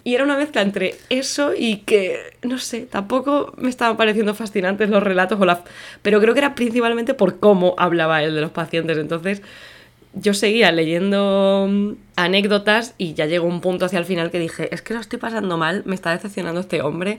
[0.04, 4.88] Y era una mezcla entre eso y que, no sé, tampoco me estaban pareciendo fascinantes
[4.88, 5.64] los relatos, o la...
[6.02, 8.96] pero creo que era principalmente por cómo hablaba él de los pacientes.
[8.98, 9.42] Entonces
[10.16, 14.74] yo seguía leyendo mm, anécdotas y ya llegó un punto hacia el final que dije,
[14.74, 17.18] es que lo estoy pasando mal, me está decepcionando este hombre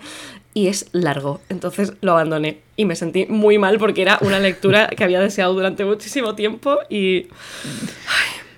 [0.54, 1.40] y es largo.
[1.50, 5.54] Entonces lo abandoné y me sentí muy mal porque era una lectura que había deseado
[5.54, 7.28] durante muchísimo tiempo y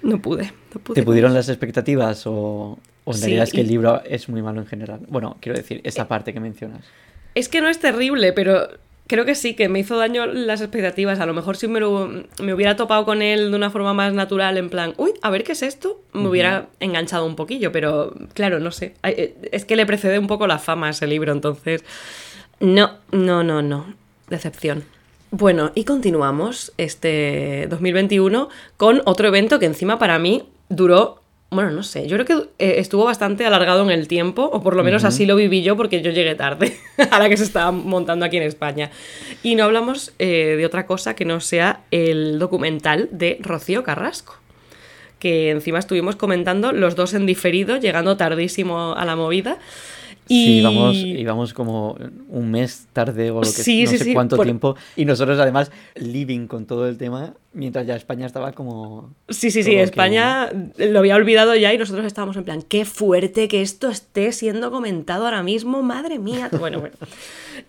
[0.01, 0.53] no, pude,
[0.93, 4.61] ¿Te pudieron las expectativas o, o en realidad es que el libro es muy malo
[4.61, 5.01] en general?
[5.09, 6.85] Bueno, quiero decir, esa eh, parte que mencionas.
[7.35, 8.69] Es que no es terrible, pero
[9.09, 11.19] Creo que sí, que me hizo daño las expectativas.
[11.19, 14.55] A lo mejor si me, me, hubiera topado con él de una forma más natural,
[14.59, 18.59] en plan, uy, a ver qué es esto, me hubiera enganchado un poquillo, pero claro,
[18.59, 18.93] no sé.
[19.01, 21.83] Eh, es que le precede un poco la fama a ese libro, entonces.
[22.59, 23.95] No, no, no, no.
[24.29, 24.83] Decepción.
[25.31, 31.18] Bueno, y continuamos este 2021 con otro evento que encima para mí duró
[31.51, 34.75] bueno, no sé, yo creo que eh, estuvo bastante alargado en el tiempo, o por
[34.75, 36.77] lo menos así lo viví yo porque yo llegué tarde
[37.11, 38.91] a la que se estaba montando aquí en España.
[39.41, 44.37] Y no hablamos eh, de otra cosa que no sea el documental de Rocío Carrasco,
[45.17, 49.57] que encima estuvimos comentando los dos en diferido, llegando tardísimo a la movida.
[50.29, 50.61] Y...
[50.93, 51.97] Sí, íbamos, como
[52.29, 54.75] un mes tarde o lo que sí, no sé cuánto tiempo.
[54.95, 59.11] Y nosotros además living con todo el tema, mientras ya España estaba como...
[59.27, 63.47] Sí, sí, sí, España lo había olvidado ya y nosotros estábamos en plan, qué fuerte
[63.47, 66.49] que esto esté siendo comentado ahora mismo, madre mía.
[66.59, 66.95] Bueno, bueno.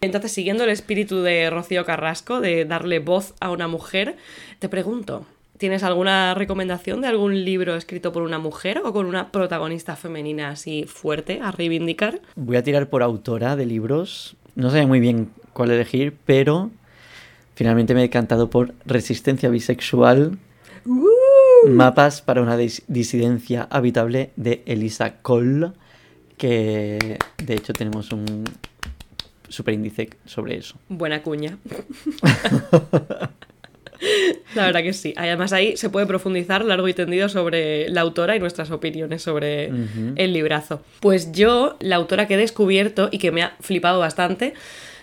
[0.00, 4.16] Entonces, siguiendo el espíritu de Rocío Carrasco, de darle voz a una mujer,
[4.58, 5.24] te pregunto,
[5.60, 10.48] ¿Tienes alguna recomendación de algún libro escrito por una mujer o con una protagonista femenina
[10.48, 12.22] así fuerte a reivindicar?
[12.34, 14.36] Voy a tirar por autora de libros.
[14.54, 16.70] No sé muy bien cuál elegir, pero
[17.56, 20.38] finalmente me he decantado por Resistencia Bisexual.
[20.86, 21.68] ¡Uh!
[21.68, 25.72] Mapas para una dis- disidencia habitable de Elisa Cole,
[26.38, 28.44] que de hecho tenemos un
[29.50, 30.76] superíndice sobre eso.
[30.88, 31.58] Buena cuña.
[34.54, 35.14] La verdad que sí.
[35.16, 39.70] Además ahí se puede profundizar largo y tendido sobre la autora y nuestras opiniones sobre
[40.16, 40.82] el librazo.
[41.00, 44.54] Pues yo, la autora que he descubierto y que me ha flipado bastante,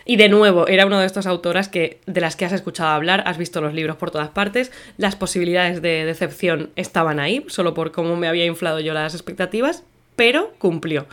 [0.09, 3.23] y de nuevo, era una de estas autoras que, de las que has escuchado hablar,
[3.25, 7.91] has visto los libros por todas partes, las posibilidades de decepción estaban ahí, solo por
[7.91, 9.83] cómo me había inflado yo las expectativas,
[10.15, 11.07] pero cumplió.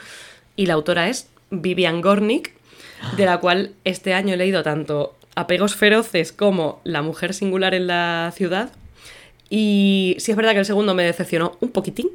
[0.55, 2.53] Y la autora es Vivian Gornick,
[3.17, 7.87] de la cual este año he leído tanto Apegos feroces como La mujer singular en
[7.87, 8.71] la ciudad.
[9.51, 12.09] Y sí es verdad que el segundo me decepcionó un poquitín,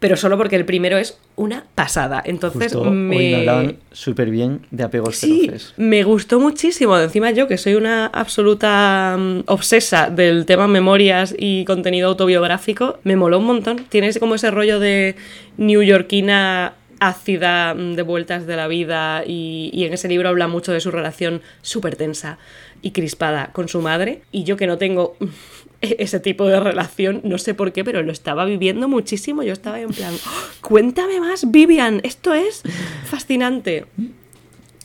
[0.00, 2.22] pero solo porque el primero es una pasada.
[2.24, 5.74] Entonces Justo hoy me hablaban súper bien de apegos Sí, feroces.
[5.76, 6.98] me gustó muchísimo.
[6.98, 13.14] Encima yo, que soy una absoluta mm, obsesa del tema memorias y contenido autobiográfico, me
[13.14, 13.84] moló un montón.
[13.88, 15.16] Tienes como ese rollo de
[15.58, 20.72] newyorkina ácida mm, de vueltas de la vida y, y en ese libro habla mucho
[20.72, 22.38] de su relación súper tensa
[22.82, 24.22] y crispada con su madre.
[24.30, 25.16] Y yo que no tengo
[25.80, 29.42] ese tipo de relación, no sé por qué, pero lo estaba viviendo muchísimo.
[29.42, 32.62] Yo estaba en plan, "Oh, cuéntame más, Vivian, esto es
[33.06, 33.86] fascinante.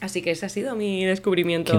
[0.02, 1.74] Así que ese ha sido mi descubrimiento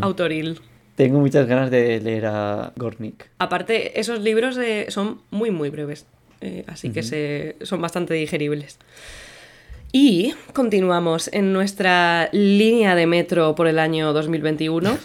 [0.00, 0.60] autoril.
[0.94, 3.28] Tengo muchas ganas de leer a Gornick.
[3.38, 6.06] Aparte, esos libros eh, son muy, muy breves,
[6.40, 8.78] eh, así que se, son bastante digeribles.
[9.98, 14.98] Y continuamos en nuestra línea de metro por el año 2021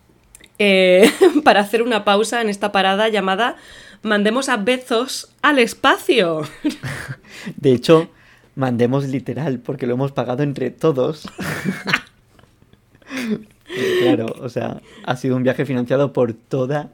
[0.60, 1.10] eh,
[1.44, 3.56] para hacer una pausa en esta parada llamada
[4.04, 6.42] Mandemos a Bezos al espacio.
[7.56, 8.08] De hecho,
[8.54, 11.28] mandemos literal, porque lo hemos pagado entre todos.
[14.00, 16.92] claro, o sea, ha sido un viaje financiado por toda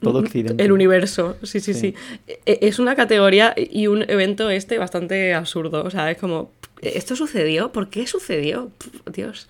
[0.00, 0.62] todo Occidente.
[0.64, 1.94] El universo, sí, sí, sí, Sí.
[2.46, 5.82] E- Es una categoría y un evento este bastante absurdo.
[5.84, 7.70] O sea, es como, ¿esto sucedió?
[7.72, 8.70] ¿Por qué sucedió?
[9.12, 9.48] Dios.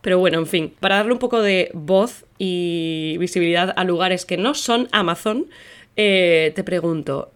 [0.00, 4.36] Pero bueno, en fin, para darle un poco de voz y visibilidad a lugares que
[4.36, 5.46] no son Amazon,
[5.96, 7.30] eh, te pregunto,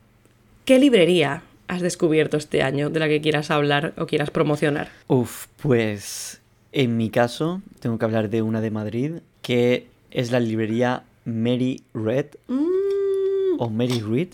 [0.64, 4.88] ¿qué librería has descubierto este año de la que quieras hablar o quieras promocionar?
[5.07, 6.40] Uf, pues
[6.72, 11.82] en mi caso tengo que hablar de una de Madrid, que es la librería Mary
[11.92, 14.28] Red Mm, o Mary Read.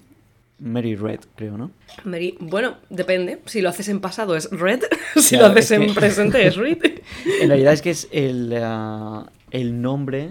[0.61, 1.73] Mary Red, creo, ¿no?
[2.05, 3.41] Mary- bueno, depende.
[3.47, 4.81] Si lo haces en pasado es red,
[5.17, 6.79] si Claro, lo haces que- en presente es read.
[7.41, 10.31] En realidad es que es el, ah, el nombre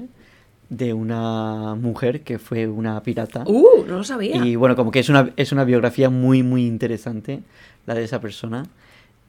[0.70, 3.44] de una mujer que fue una pirata.
[3.46, 4.38] Uh, no lo sabía.
[4.38, 7.42] Y bueno, como que es una, es una biografía muy, muy interesante,
[7.86, 8.66] la de esa persona.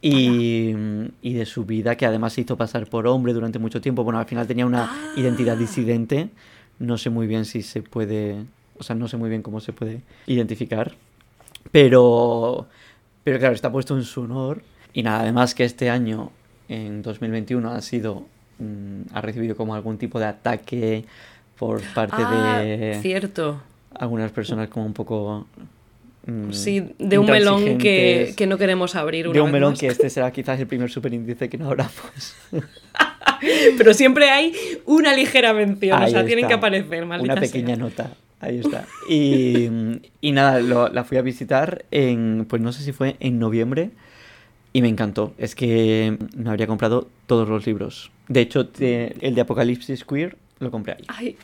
[0.01, 0.73] Y,
[1.23, 4.03] y de su vida, que además se hizo pasar por hombre durante mucho tiempo.
[4.05, 5.13] Bueno, al final tenía una Ah.
[5.17, 6.29] identidad disidente.
[6.79, 8.45] No sé muy bien si se puede.
[8.79, 10.93] O sea, no sé muy bien cómo se puede identificar.
[11.71, 12.67] Pero.
[13.25, 14.63] Pero claro, está puesto en su honor.
[14.93, 16.31] Y nada, además que este año,
[16.69, 18.25] en 2021, ha sido.
[18.59, 21.05] mm, ha recibido como algún tipo de ataque
[21.59, 23.61] por parte Ah, de cierto.
[23.95, 25.47] algunas personas como un poco...
[26.27, 29.73] mm, Sí, de un melón que, que no queremos abrir una De un vez melón
[29.73, 29.81] más.
[29.81, 31.95] que este será quizás el primer superíndice que no abramos.
[33.77, 34.53] Pero siempre hay
[34.87, 37.77] una ligera mención, o sea, tienen que aparecer, maldita Una pequeña sea.
[37.77, 38.11] nota.
[38.41, 38.87] Ahí está.
[39.09, 39.69] Y,
[40.21, 43.91] y nada, lo- la fui a visitar en, pues no sé si fue en noviembre
[44.73, 45.33] y me encantó.
[45.39, 48.11] Es que me habría comprado todos los libros.
[48.29, 51.05] De hecho, te- el de Apocalipsis Queer lo compré ahí.
[51.09, 51.37] Ay,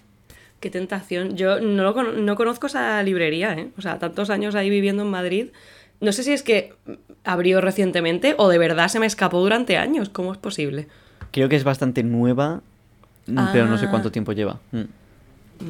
[0.60, 1.36] qué tentación.
[1.36, 3.68] Yo no, lo cono- no conozco esa librería, ¿eh?
[3.78, 5.46] O sea, tantos años ahí viviendo en Madrid.
[6.00, 6.72] No sé si es que
[7.24, 10.08] abrió recientemente o de verdad se me escapó durante años.
[10.08, 10.86] ¿Cómo es posible?
[11.32, 12.62] Creo que es bastante nueva,
[13.26, 13.90] mm, pero no sé Ah.
[13.90, 14.58] cuánto tiempo lleva.
[14.72, 14.82] Mm.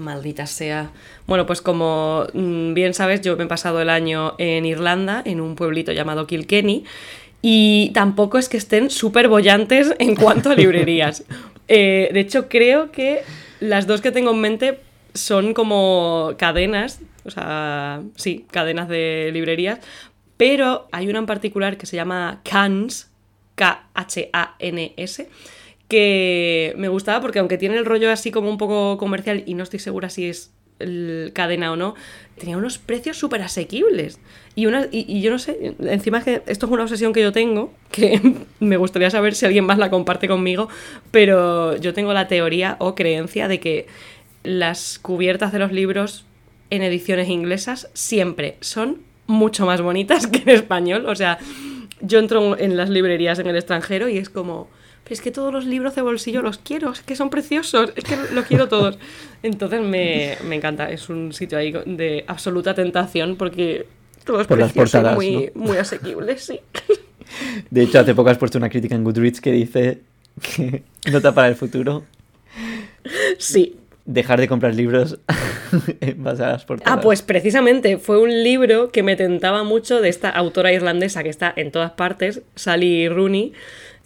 [0.01, 0.91] Maldita sea.
[1.27, 5.41] Bueno, pues como mm, bien sabes, yo me he pasado el año en Irlanda, en
[5.41, 6.85] un pueblito llamado Kilkenny,
[7.41, 11.25] y tampoco es que estén súper bollantes en cuanto a librerías.
[11.69, 13.21] Eh, de hecho, creo que
[13.61, 14.81] las dos que tengo en mente
[15.15, 19.81] son como cadenas, o sea, sí, cadenas de librerías,
[20.37, 23.11] pero hay una en particular que se llama Cans,
[23.55, 25.29] K-H-A-N-S,
[25.89, 29.65] que me gustaba porque aunque tiene el rollo así como un poco comercial y no
[29.65, 30.53] estoy segura si es
[31.33, 31.95] cadena o no,
[32.39, 34.19] tenía unos precios súper asequibles.
[34.55, 37.33] Y, una, y, y yo no sé, encima que esto es una obsesión que yo
[37.33, 38.21] tengo, que
[38.61, 40.69] me gustaría saber si alguien más la comparte conmigo,
[41.11, 43.87] pero yo tengo la teoría o creencia de que
[44.45, 46.25] las cubiertas de los libros
[46.71, 51.07] en ediciones inglesas siempre son mucho más bonitas que en español.
[51.07, 51.39] O sea,
[52.01, 54.69] yo entro en las librerías en el extranjero y es como,
[55.09, 58.05] pero es que todos los libros de bolsillo los quiero, es que son preciosos, es
[58.05, 58.99] que los quiero todos.
[59.43, 63.87] Entonces me, me encanta, es un sitio ahí de absoluta tentación porque
[64.25, 66.61] todo es Por las portadas, muy, muy asequible, sí.
[67.71, 70.01] De hecho, hace poco has puesto una crítica en Goodreads que dice
[70.43, 72.05] que nota para el futuro
[73.39, 73.77] Sí.
[74.05, 75.19] dejar de comprar libros
[76.01, 76.99] en base a las portadas.
[76.99, 81.29] Ah, pues precisamente fue un libro que me tentaba mucho de esta autora irlandesa que
[81.29, 83.53] está en todas partes, Sally Rooney,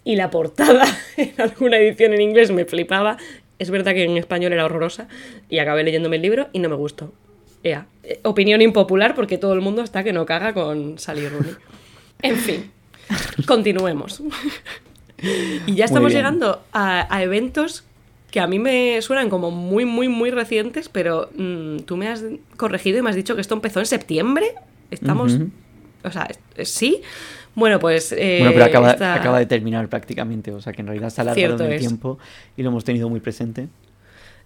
[0.03, 0.85] y la portada
[1.17, 3.17] en alguna edición en inglés me flipaba.
[3.59, 5.07] Es verdad que en español era horrorosa
[5.49, 7.13] y acabé leyéndome el libro y no me gustó.
[7.63, 11.55] Ea, eh, opinión impopular porque todo el mundo está que no caga con Sally Rooney.
[12.21, 12.71] En fin,
[13.45, 14.21] continuemos.
[15.65, 17.85] Y ya estamos llegando a, a eventos
[18.33, 22.23] que a mí me suenan como muy, muy, muy recientes, pero mm, tú me has
[22.57, 24.55] corregido y me has dicho que esto empezó en septiembre.
[24.89, 25.33] Estamos.
[25.33, 25.51] Ujú.
[26.03, 26.27] O sea,
[26.63, 27.03] sí.
[27.55, 28.11] Bueno, pues.
[28.11, 31.21] eh, Bueno, pero acaba, esta- acaba de terminar prácticamente, o sea que en realidad se
[31.21, 32.17] ha alargado el tiempo
[32.57, 33.67] y lo hemos tenido muy presente.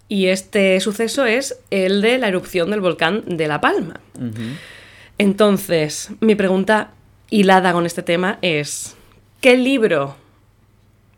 [0.08, 4.00] Y este suceso es el de la erupción del volcán de La Palma.
[5.18, 6.92] Entonces, mi pregunta
[7.30, 8.96] hilada con este tema es:
[9.40, 10.16] ¿qué libro?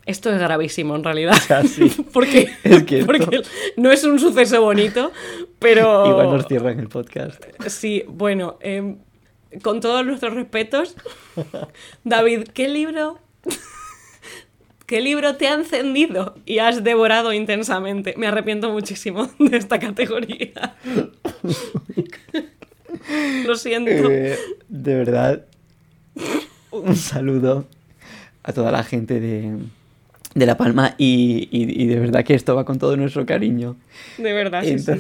[0.07, 1.37] Esto es gravísimo en realidad.
[1.47, 1.89] Casi.
[2.13, 3.43] porque, Es que porque
[3.77, 5.13] no es un suceso bonito,
[5.59, 6.07] pero.
[6.11, 7.43] Igual nos cierran el podcast.
[7.69, 8.97] Sí, bueno, em,
[9.63, 10.97] con todos nuestros respetos,
[12.05, 13.19] David, ¿qué libro?
[14.87, 18.15] ¿Qué libro te ha encendido y has devorado intensamente?
[18.17, 20.75] Me arrepiento muchísimo de esta categoría.
[23.47, 23.91] Lo siento.
[23.91, 24.37] Eh,
[24.69, 25.45] de verdad,
[26.71, 27.67] un saludo
[28.43, 29.57] a toda la gente de,
[30.35, 33.77] de La Palma y, y- y de verdad que esto va con todo nuestro cariño.
[34.19, 34.93] De verdad, sí, sí.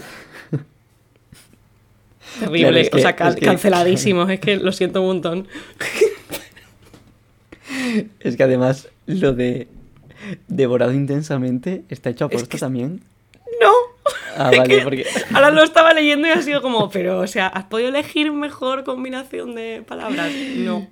[2.38, 5.48] Terrible, Claro, es o sea, cal- es que- canceladísimo, es que lo siento un montón.
[8.20, 9.68] Es que además lo de
[10.48, 13.00] devorado intensamente está hecho a Es posta que- también.
[13.60, 13.70] ¡No!
[14.36, 15.06] Ah, vale, que porque...
[15.34, 18.84] Ahora lo estaba leyendo y ha sido como, pero, o sea, ¿has podido elegir mejor
[18.84, 20.32] combinación de palabras?
[20.56, 20.88] No,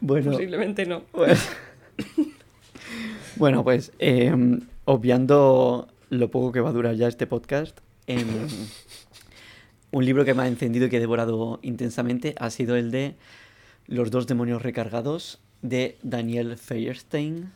[0.00, 1.02] Bueno, posiblemente no.
[1.12, 1.48] Pues-
[3.36, 4.34] bueno, pues eh,
[4.84, 8.26] obviando lo poco que va a durar ya este podcast, em,
[9.92, 13.16] un libro que me ha encendido y que he devorado intensamente ha sido el de
[13.86, 17.52] Los dos demonios recargados de Daniel Feuerstein,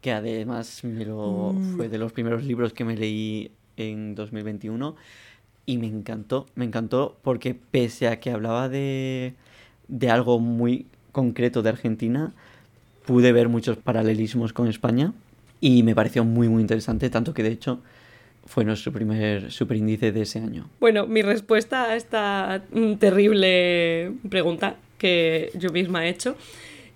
[0.00, 4.94] que además me lo, fue de los primeros libros que me leí en 2021
[5.66, 9.34] y me encantó, me encantó porque pese a que hablaba de,
[9.88, 12.32] de algo muy concreto de Argentina,
[13.06, 15.12] pude ver muchos paralelismos con España
[15.60, 17.80] y me pareció muy muy interesante, tanto que de hecho
[18.46, 20.68] fue nuestro primer superíndice de ese año.
[20.80, 22.62] Bueno, mi respuesta a esta
[22.98, 26.36] terrible pregunta que yo misma he hecho,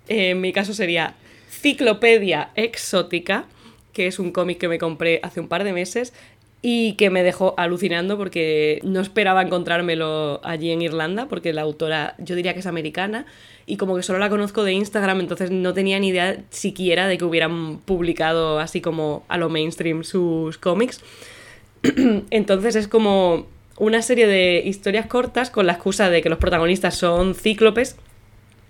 [0.07, 1.15] eh, en mi caso sería
[1.49, 3.45] Ciclopedia Exótica,
[3.93, 6.13] que es un cómic que me compré hace un par de meses
[6.61, 12.15] y que me dejó alucinando porque no esperaba encontrármelo allí en Irlanda, porque la autora
[12.17, 13.25] yo diría que es americana
[13.67, 17.17] y como que solo la conozco de Instagram, entonces no tenía ni idea siquiera de
[17.17, 21.01] que hubieran publicado así como a lo mainstream sus cómics.
[22.29, 26.95] Entonces es como una serie de historias cortas con la excusa de que los protagonistas
[26.95, 27.95] son cíclopes.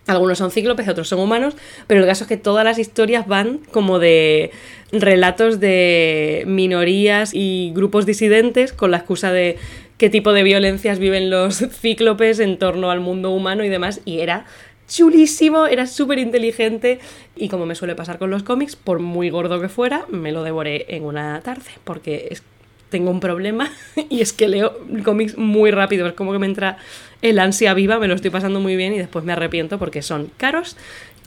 [0.08, 1.56] Algunos son cíclopes, otros son humanos,
[1.88, 4.52] pero el caso es que todas las historias van como de
[4.92, 9.58] relatos de minorías y grupos disidentes con la excusa de
[9.98, 14.02] qué tipo de violencias viven los cíclopes en torno al mundo humano y demás.
[14.06, 14.46] Y era
[14.88, 17.00] chulísimo, era súper inteligente
[17.36, 20.44] y como me suele pasar con los cómics, por muy gordo que fuera, me lo
[20.44, 22.44] devoré en una tarde, porque es-
[22.90, 23.70] tengo un problema
[24.10, 26.78] y es que leo cómics muy rápido, es como que me entra
[27.22, 30.32] el ansia viva, me lo estoy pasando muy bien y después me arrepiento porque son
[30.38, 30.78] caros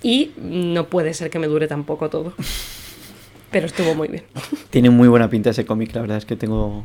[0.03, 2.33] y no puede ser que me dure tampoco todo.
[3.51, 4.25] Pero estuvo muy bien.
[4.71, 6.85] Tiene muy buena pinta ese cómic, la verdad es que tengo,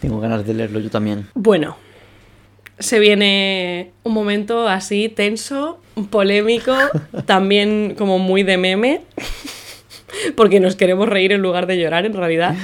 [0.00, 1.28] tengo ganas de leerlo yo también.
[1.34, 1.76] Bueno,
[2.78, 5.78] se viene un momento así tenso,
[6.10, 6.74] polémico,
[7.26, 9.02] también como muy de meme,
[10.36, 12.56] porque nos queremos reír en lugar de llorar en realidad,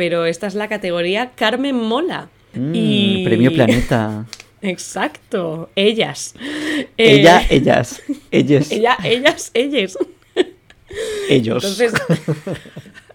[0.00, 2.30] pero esta es la categoría Carmen Mola.
[2.54, 3.22] Mm, y...
[3.22, 4.24] Premio Planeta.
[4.62, 6.34] Exacto, ellas.
[6.96, 9.98] Eh, Ella, ellas, ellos, ella, ellas, ellas.
[11.28, 11.64] ellos.
[11.64, 11.92] Entonces.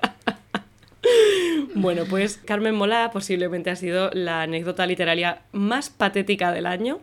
[1.76, 7.00] bueno, pues Carmen Mola posiblemente ha sido la anécdota literaria más patética del año.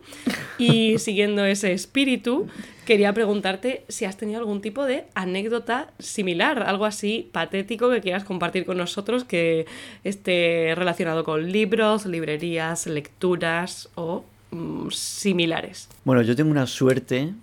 [0.57, 2.47] Y siguiendo ese espíritu,
[2.85, 8.23] quería preguntarte si has tenido algún tipo de anécdota similar, algo así patético que quieras
[8.23, 9.65] compartir con nosotros que
[10.03, 15.89] esté relacionado con libros, librerías, lecturas o mm, similares.
[16.03, 17.33] Bueno, yo tengo una suerte,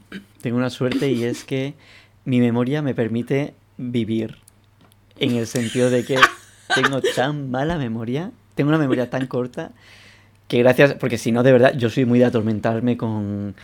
[0.41, 1.75] tengo una suerte y es que
[2.25, 4.37] mi memoria me permite vivir.
[5.19, 6.17] En el sentido de que
[6.75, 9.71] tengo tan mala memoria, tengo una memoria tan corta,
[10.49, 13.55] que gracias, porque si no, de verdad, yo soy muy de atormentarme con,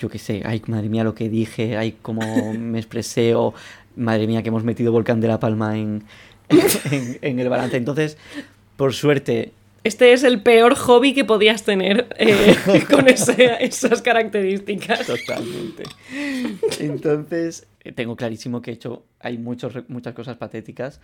[0.00, 3.54] yo qué sé, ay, madre mía, lo que dije, ay, cómo me expresé, o
[3.96, 6.02] madre mía, que hemos metido Volcán de la Palma en,
[6.90, 7.76] en, en el balance.
[7.76, 8.18] Entonces,
[8.76, 9.52] por suerte,
[9.84, 12.56] Este es el peor hobby que podías tener eh,
[12.90, 15.06] con ese- esas características.
[15.06, 15.84] Totalmente.
[16.80, 21.00] Entonces, tengo clarísimo que he hecho, hay muchos, muchas cosas patéticas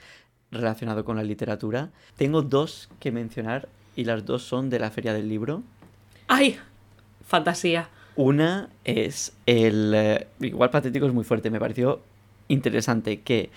[0.51, 1.91] relacionadas con la literatura.
[2.17, 5.63] Tengo dos que mencionar y las dos son de la Feria del Libro.
[6.29, 6.59] ¡Ay!
[7.27, 7.89] Fantasía.
[8.17, 9.93] Una es el...
[9.95, 12.03] eh, igual patético es muy fuerte, me pareció
[12.49, 13.51] interesante que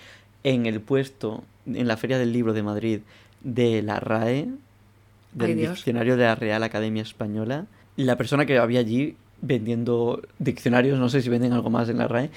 [0.44, 3.00] en el puesto, en la Feria del Libro de Madrid,
[3.42, 4.48] de la RAE,
[5.32, 7.66] del Ay, diccionario de la Real Academia Española,
[7.96, 12.08] la persona que había allí vendiendo diccionarios, no sé si venden algo más en la
[12.08, 12.30] RAE,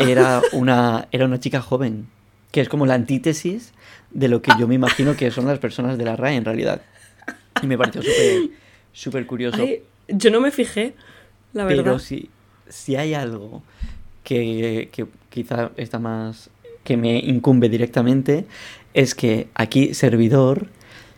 [0.00, 2.06] era una, era una chica joven,
[2.50, 3.72] que es como la antítesis
[4.10, 6.82] de lo que yo me imagino que son las personas de la RAE en realidad.
[7.62, 8.02] Y me pareció
[8.92, 9.62] súper curioso.
[9.62, 10.94] Ay, yo no me fijé,
[11.52, 11.84] la verdad.
[11.84, 12.30] Pero si,
[12.68, 13.62] si hay algo
[14.24, 16.50] que, que quizá está más.
[16.84, 18.46] que me incumbe directamente,
[18.94, 20.68] es que aquí Servidor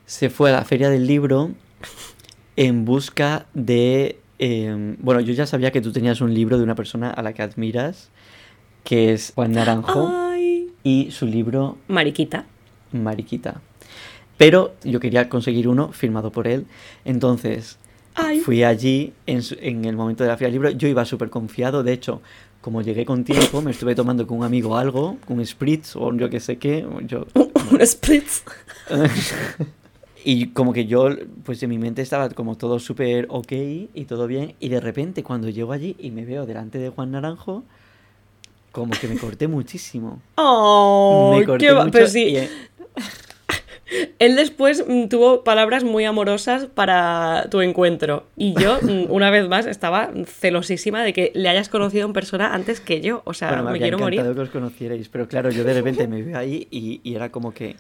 [0.07, 1.53] se fue a la Feria del Libro
[2.57, 4.19] en busca de.
[4.39, 7.33] eh, bueno, yo ya sabía que tú tenías un libro de una persona a la
[7.33, 8.11] que admiras,
[8.85, 10.69] que es Juan Naranjo, Ay.
[10.83, 12.47] y su libro Mariquita.
[12.93, 13.61] Mariquita.
[14.37, 16.67] Pero yo quería conseguir uno firmado por él.
[17.05, 17.79] Entonces,
[18.15, 18.41] Ay.
[18.41, 20.71] Fui allí en, su- en el momento de la feria del libro.
[20.71, 21.83] Yo iba súper confiado.
[21.83, 22.21] De hecho,
[22.61, 26.29] como llegué con tiempo, me estuve tomando con un amigo algo, un spritz o yo
[26.29, 26.87] qué sé qué.
[27.07, 27.25] Yo,
[27.71, 28.43] Un spritz.
[30.25, 31.09] y como que yo,
[31.45, 33.53] pues en mi mente estaba como todo súper ok
[33.95, 34.55] y todo bien.
[34.61, 37.65] Y de repente, cuando llego allí y me veo delante de Juan Naranjo,
[38.73, 40.21] como que me corté muchísimo.
[40.37, 42.49] Oh, me corté qué mucho Pero sí, y, eh,
[44.19, 48.25] él después mm, tuvo palabras muy amorosas para tu encuentro.
[48.37, 52.55] Y yo, mm, una vez más, estaba celosísima de que le hayas conocido en persona
[52.55, 53.23] antes que yo.
[53.25, 54.23] O sea, Bueno, me, me quiero morir.
[54.23, 57.53] que os conocierais, pero claro, yo de repente me veo ahí y, y era como
[57.53, 57.77] que,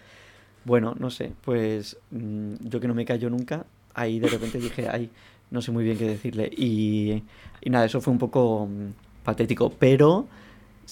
[0.64, 3.64] bueno, no sé, pues mm, yo que no me callo nunca,
[3.94, 5.10] ahí de repente dije, ay,
[5.50, 6.50] no sé muy bien qué decirle.
[6.54, 7.22] Y,
[7.62, 8.68] y nada, eso fue un poco
[9.24, 10.26] patético, pero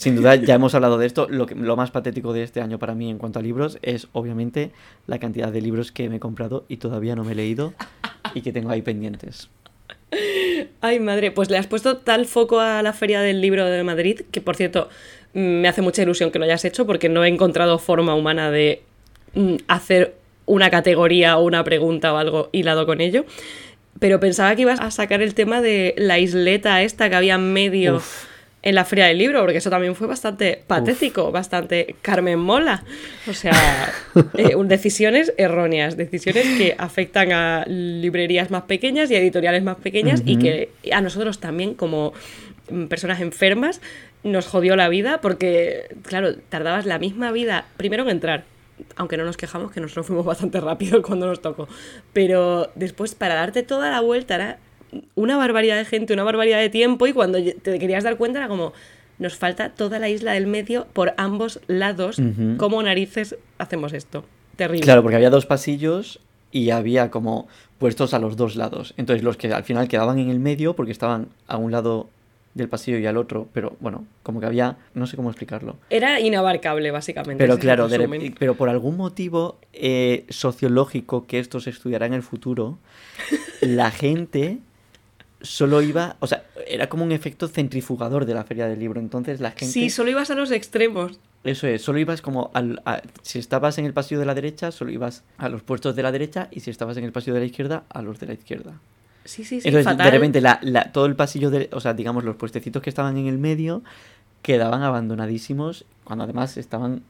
[0.01, 1.26] sin duda ya hemos hablado de esto.
[1.28, 4.09] Lo, que, lo más patético de este año para mí en cuanto a libros es
[4.14, 4.70] obviamente
[5.07, 7.74] la cantidad de libros que me he comprado y todavía no me he leído
[8.32, 9.51] y que tengo ahí pendientes.
[10.80, 14.22] Ay, madre, pues le has puesto tal foco a la Feria del Libro de Madrid
[14.30, 14.88] que, por cierto,
[15.34, 18.82] me hace mucha ilusión que lo hayas hecho porque no he encontrado forma humana de
[19.34, 20.14] mm, hacer
[20.46, 23.26] una categoría o una pregunta o algo hilado con ello.
[23.98, 27.96] Pero pensaba que ibas a sacar el tema de la isleta esta que había medio
[27.96, 28.30] Uf.
[28.62, 32.84] En la Feria del Libro, porque eso también fue bastante patético, bastante Carmen Mola.
[33.26, 33.52] O sea,
[34.36, 40.22] eh, decisiones erróneas, decisiones que afectan a librerías más pequeñas y a editoriales más pequeñas
[40.24, 42.12] y que a nosotros también como
[42.70, 43.80] mm, personas enfermas
[44.22, 48.44] nos jodió la vida porque, claro, tardabas la misma vida primero en entrar.
[48.96, 51.66] Aunque no nos quejamos que nosotros fuimos bastante rápido cuando nos tocó.
[52.12, 54.58] Pero después, para darte toda la vuelta, era
[55.14, 57.07] una barbaridad de gente, una barbaridad de tiempo.
[57.07, 58.72] Y cuando te querías dar cuenta, era como:
[59.18, 62.18] nos falta toda la isla del medio por ambos lados.
[62.18, 62.57] Ujú.
[62.57, 64.24] ¿Cómo narices hacemos esto?
[64.57, 64.84] Terrible.
[64.84, 66.20] Claro, porque había dos pasillos
[66.53, 68.95] y había como puestos a los dos lados.
[68.97, 72.09] Entonces los que al final quedaban en el medio porque estaban a un lado
[72.55, 75.76] del pasillo y al otro, pero bueno, como que había, no sé cómo explicarlo.
[75.88, 77.43] Era inabarcable, básicamente.
[77.43, 82.22] Pero claro, de pero por algún motivo eh, sociológico que esto se estudiará en el
[82.22, 82.78] futuro,
[83.61, 84.59] la gente
[85.43, 89.01] solo iba, o sea, era como un efecto centrifugador de la feria del libro.
[89.01, 91.18] Entonces la gente, Sí, solo ibas a los extremos.
[91.45, 94.70] eso es, solo ibas como al, a- si estabas en el pasillo de la derecha,
[94.72, 97.41] solo ibas a los puestos de la derecha y si estabas en el pasillo de
[97.41, 98.74] la izquierda, a los de la izquierda.
[99.24, 99.68] Sí, sí, sí.
[99.68, 100.05] Entonces, fatal.
[100.07, 103.16] de repente, la, la- todo el pasillo, de, o sea, digamos, los puestecitos que estaban
[103.16, 103.82] en el medio
[104.43, 107.03] quedaban abandonadísimos, cuando además estaban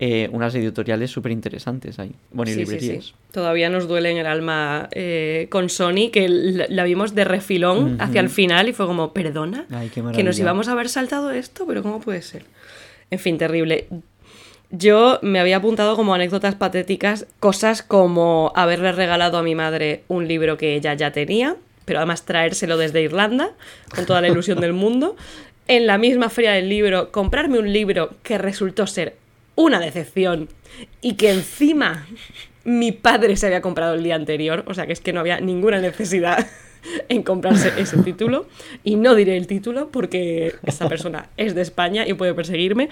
[0.00, 2.12] eh, unas editoriales súper interesantes ahí.
[2.32, 3.04] Bueno, y Sí, librerías.
[3.06, 3.14] sí.
[3.32, 8.20] Todavía nos duele en el alma eh, con Sony, que la, vimos de refilón hacia
[8.20, 11.82] el final y fue como, perdona, Ay, que nos íbamos a haber saltado esto, pero
[11.82, 12.44] ¿cómo puede ser?
[13.10, 13.86] En fin, terrible.
[14.70, 20.26] Yo me había apuntado como anécdotas patéticas cosas como haberle regalado a mi madre un
[20.26, 21.54] libro que ella ya tenía,
[21.84, 23.52] pero además traérselo desde Irlanda,
[23.94, 25.14] con toda la ilusión del mundo.
[25.66, 29.16] En la misma feria del libro, comprarme un libro que resultó ser
[29.56, 30.48] una decepción
[31.00, 32.06] y que encima
[32.64, 35.40] mi padre se había comprado el día anterior, o sea que es que no había
[35.40, 36.46] ninguna necesidad
[37.08, 38.46] en comprarse ese título.
[38.82, 42.88] Y no diré el título porque esta persona es de España y puede perseguirme.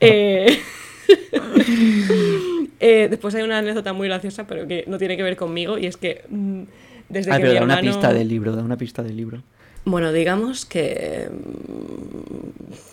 [0.00, 0.58] Eh,
[2.80, 5.86] eh, después hay una anécdota muy graciosa, pero que no tiene que ver conmigo, y
[5.86, 6.62] es que mm,
[7.08, 9.42] desde Ah, que pero mi da una pista del libro, da una pista del libro.
[9.90, 11.28] Bueno, digamos que,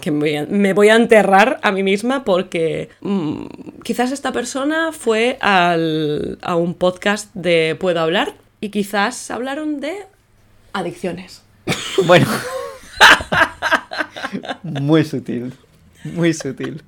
[0.01, 3.45] que me, voy a, me voy a enterrar a mí misma porque mm,
[3.83, 9.93] quizás esta persona fue al- a un podcast de Puedo hablar y quizás hablaron de
[10.73, 11.43] adicciones.
[12.05, 12.27] Bueno.
[14.63, 15.53] muy sutil.
[16.03, 16.83] Muy sutil.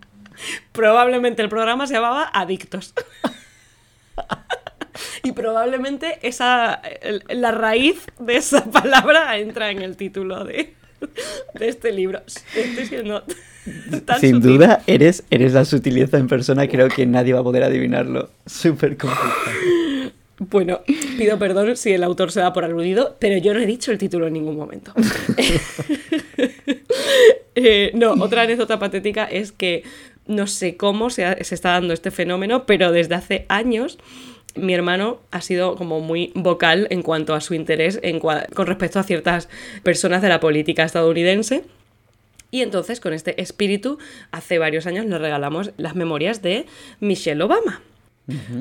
[0.72, 2.94] Probablemente el programa se llamaba Adictos.
[5.24, 6.82] Y probablemente esa,
[7.30, 10.74] la raíz de esa palabra entra en el título de,
[11.54, 12.22] de este libro.
[12.56, 13.24] Estoy siendo
[14.06, 14.42] tan Sin sutil.
[14.58, 16.68] duda, eres, eres la sutileza en persona.
[16.68, 18.30] Creo que nadie va a poder adivinarlo.
[18.46, 19.34] Súper complicado.
[20.42, 20.80] Bueno,
[21.18, 23.98] pido perdón si el autor se da por aludido, pero yo no he dicho el
[23.98, 24.94] título en ningún momento.
[27.56, 29.84] Eh, no, otra anécdota patética es que
[30.28, 33.98] no sé cómo se, ha- se está dando este fenómeno, pero desde hace años
[34.56, 39.00] mi hermano ha sido como muy vocal en cuanto a su interés en con respecto
[39.00, 39.50] a ciertas
[39.84, 41.64] personas de la política estadounidense.
[42.52, 44.00] Y entonces, con este espíritu,
[44.32, 46.66] hace varios años le regalamos las memorias de
[47.00, 47.82] Michelle Obama.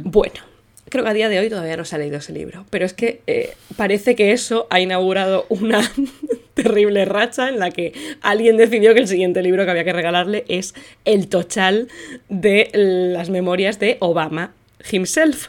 [0.04, 0.40] Bueno,
[0.88, 2.94] creo que a día de hoy todavía no se ha leído ese libro, pero es
[2.94, 5.80] que eh, parece que eso ha inaugurado una
[6.54, 10.44] terrible racha en la que alguien decidió que el siguiente libro que había que regalarle
[10.48, 10.74] es
[11.04, 11.88] El Tochal
[12.28, 14.52] de las memorias de Obama
[14.90, 15.48] himself.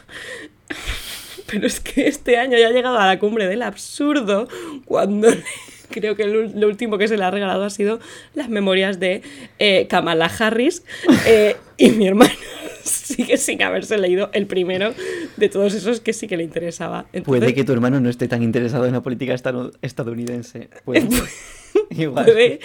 [1.46, 4.48] Pero es que este año ya ha llegado a la cumbre del absurdo
[4.84, 5.28] cuando
[5.90, 7.98] creo que lo, último que se le ha regalado ha sido
[8.34, 9.22] las memorias de
[9.58, 10.84] eh, Kamala Harris
[11.26, 12.30] eh, y mi hermano
[12.84, 14.94] sigue sin haberse leído el primero
[15.36, 17.06] de todos esos que sí que le interesaba.
[17.24, 19.34] Puede que tu hermano no esté tan interesado en la política
[19.82, 20.68] estadounidense.
[20.84, 21.08] Puede.
[21.90, 22.24] Igual.
[22.24, 22.60] Puede,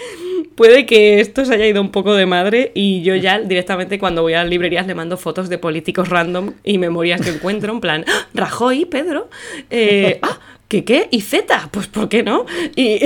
[0.54, 4.22] puede que esto se haya ido un poco de madre y yo ya directamente cuando
[4.22, 7.80] voy a las librerías le mando fotos de políticos random y memorias que encuentro, en
[7.80, 8.26] plan, ¡Ah!
[8.34, 9.28] Rajoy, Pedro,
[9.70, 10.38] eh, ah,
[10.68, 11.08] ¿qué qué?
[11.10, 11.68] ¿Y Z?
[11.70, 12.46] Pues ¿por qué no?
[12.76, 13.00] Y,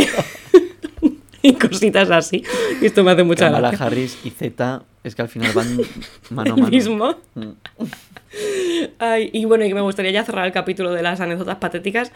[1.43, 2.43] y cositas así.
[2.81, 3.87] Y esto me hace mucha Kamala gracia.
[3.87, 5.79] Harris y Z es que al final van
[6.31, 6.71] mano a mano.
[6.71, 7.17] mismo.
[7.35, 7.51] Mm.
[8.99, 12.13] Ay, y bueno, y me gustaría ya cerrar el capítulo de las anécdotas patéticas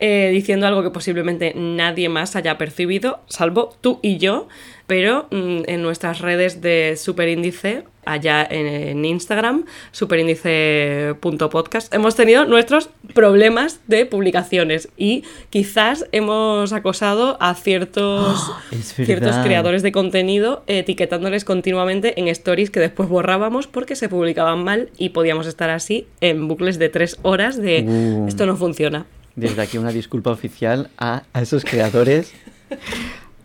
[0.00, 4.48] eh, diciendo algo que posiblemente nadie más haya percibido, salvo tú y yo,
[4.86, 12.90] pero mm, en nuestras redes de Superíndice, allá en, en Instagram, superíndice.podcast, hemos tenido nuestros
[13.14, 18.50] problemas de publicaciones y quizás hemos acosado a ciertos,
[18.82, 24.90] ciertos creadores de contenido etiquetándoles continuamente en stories que después borrábamos porque se publicaban mal
[24.96, 28.26] y podíamos estar así en bucles de tres horas de Uh.
[28.28, 29.06] esto no funciona.
[29.36, 32.32] Desde aquí una disculpa oficial a, a esos creadores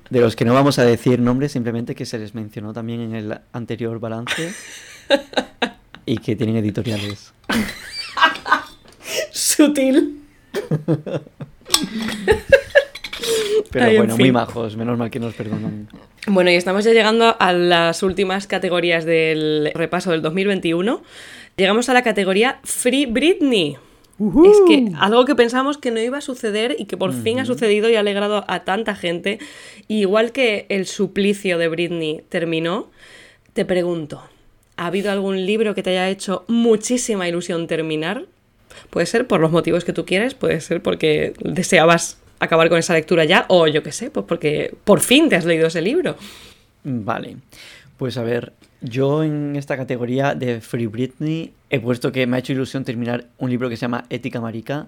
[0.10, 3.16] de los que no vamos a decir nombres, simplemente que se les mencionó también en
[3.16, 4.54] el anterior balance
[6.06, 7.34] y que tienen editoriales.
[9.32, 10.22] Sutil.
[13.72, 15.90] Pero Ay, en bueno, muy majos, menos mal que nos perdonan.
[16.28, 21.04] Bueno, y estamos ya llegando a las últimas categorías del repaso del 2021.
[21.58, 23.78] Llegamos a la categoría Free Britney.
[24.18, 27.46] Es que algo que pensamos que no iba a suceder y que por fin ha
[27.46, 29.40] sucedido y ha alegrado a tanta gente.
[29.90, 32.90] Y igual que el suplicio de Britney terminó,
[33.54, 34.22] te pregunto,
[34.78, 38.26] ¿ha habido algún libro que te haya hecho muchísima ilusión terminar?
[38.90, 42.94] Puede ser por los motivos que tú quieres, puede ser porque deseabas acabar con esa
[42.94, 46.16] lectura ya, o yo qué sé, pues porque por fin te has leído ese libro.
[46.84, 47.38] Vale,
[47.98, 48.54] pues a ver,
[48.86, 53.26] yo en esta categoría de Free Britney he puesto que me ha hecho ilusión terminar
[53.38, 54.88] un libro que se llama Ética Marica,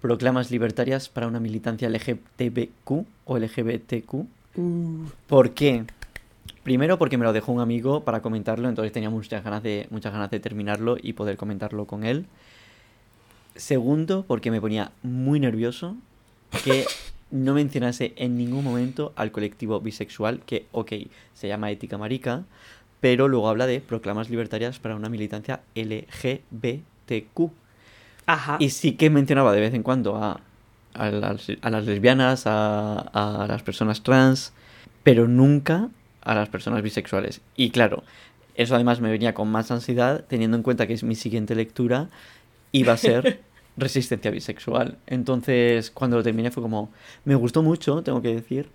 [0.00, 4.14] Proclamas Libertarias para una militancia LGTBQ o LGBTQ.
[5.26, 5.84] ¿Por qué?
[6.62, 10.12] Primero porque me lo dejó un amigo para comentarlo, entonces tenía muchas ganas de, muchas
[10.12, 12.26] ganas de terminarlo y poder comentarlo con él.
[13.54, 15.96] Segundo, porque me ponía muy nervioso
[16.64, 16.84] que
[17.30, 20.92] no mencionase en ningún momento al colectivo bisexual, que, ok,
[21.34, 22.44] se llama Ética Marica,
[23.00, 27.50] pero luego habla de proclamas libertarias para una militancia LGBTQ.
[28.26, 28.56] Ajá.
[28.58, 30.40] Y sí que mencionaba de vez en cuando a,
[30.94, 34.52] a las, a las lesbianas, a, a las personas trans,
[35.02, 35.88] pero nunca
[36.22, 37.40] a las personas bisexuales.
[37.54, 38.02] Y claro,
[38.56, 42.08] eso además me venía con más ansiedad, teniendo en cuenta que es mi siguiente lectura,
[42.72, 43.40] iba a ser
[43.76, 44.98] resistencia bisexual.
[45.06, 46.90] Entonces, cuando lo terminé fue como,
[47.24, 48.68] me gustó mucho, tengo que decir,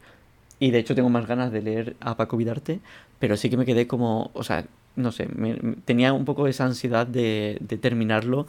[0.61, 2.79] y de hecho tengo más ganas de leer a Paco Vidarte,
[3.19, 4.63] pero sí que me quedé como, o sea,
[4.95, 8.47] no sé, me- me- tenía un poco esa ansiedad de, de terminarlo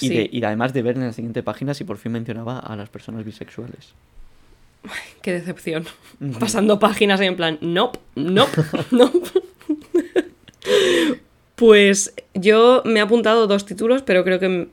[0.00, 2.76] y, de, y además de ver en la siguiente página si por fin mencionaba a
[2.76, 3.92] las personas bisexuales.
[5.20, 5.84] qué decepción.
[6.40, 9.28] Pasando páginas y en plan, nope, nope, nope.
[11.56, 14.68] pues yo me he apuntado dos títulos, pero creo que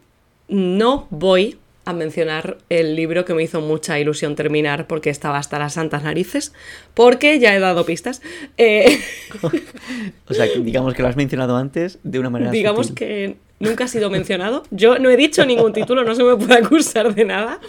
[0.47, 1.57] no voy
[1.89, 6.03] a mencionar el libro que me hizo mucha ilusión terminar porque estaba hasta las santas
[6.03, 6.53] narices,
[6.93, 8.21] porque ya he dado pistas.
[8.57, 8.99] Eh,
[10.27, 12.51] o sea, digamos que lo has mencionado antes de una manera.
[12.51, 14.63] Digamos que nunca ha sido mencionado.
[14.71, 17.59] Yo no he dicho ningún título, no se me puede acusar de nada,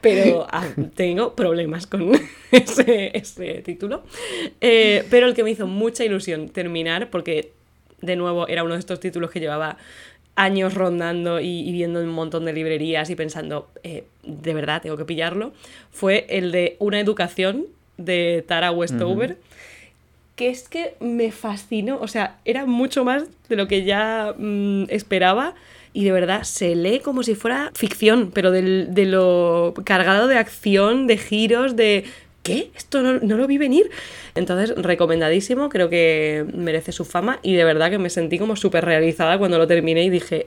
[0.00, 2.12] pero ah, tengo problemas con
[2.50, 4.02] ese, título.
[4.60, 7.52] Eh, pero el que me hizo mucha ilusión terminar, porque
[8.00, 9.78] de nuevo era uno de estos títulos que llevaba
[10.36, 15.04] años rondando y, viendo un montón de librerías y pensando, eh, de verdad, tengo que
[15.04, 15.52] pillarlo,
[15.90, 17.66] fue el de Una educación
[17.96, 19.38] de Tara Westover.
[20.36, 24.86] Que es que me fascinó, o sea, era mucho más de lo que ya mm,
[24.88, 25.54] esperaba
[25.92, 31.06] y de verdad se lee como si fuera ficción, pero de lo cargado de acción,
[31.06, 32.04] de giros, de
[32.44, 32.70] ¿qué?
[32.76, 33.90] Esto no, lo vi venir.
[34.36, 38.84] Entonces, recomendadísimo, creo que merece su fama y de verdad que me sentí como súper
[38.84, 40.46] realizada cuando lo terminé y dije,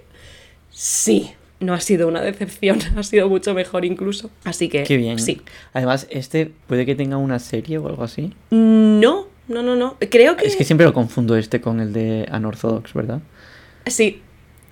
[0.72, 4.30] sí, no ha sido una decepción, ha sido mucho mejor incluso.
[4.46, 5.20] Así que, Qué bien.
[5.20, 5.42] sí.
[5.74, 8.32] Además, ¿este puede que tenga una serie o algo así?
[8.52, 9.98] No, no, no, no.
[10.10, 10.46] Creo que...
[10.48, 13.20] Es que siempre lo confundo este con el de Unorthodox, ¿verdad?
[13.88, 14.22] Sí,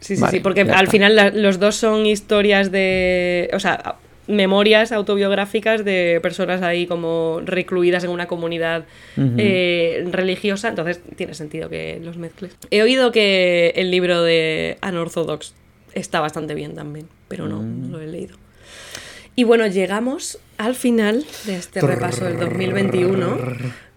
[0.06, 3.50] Sí, sí, sí, porque al final los dos son historias de.
[3.54, 3.96] O sea,
[4.28, 8.86] memorias autobiográficas de personas ahí como recluidas en una comunidad
[9.18, 12.58] eh, religiosa, entonces tiene sentido que los mezcles.
[12.72, 15.54] He oído que el libro de Unorthodox
[15.94, 18.36] está bastante bien también, pero no, no lo he leído.
[19.36, 23.38] Y bueno, llegamos al final de este repaso del 2021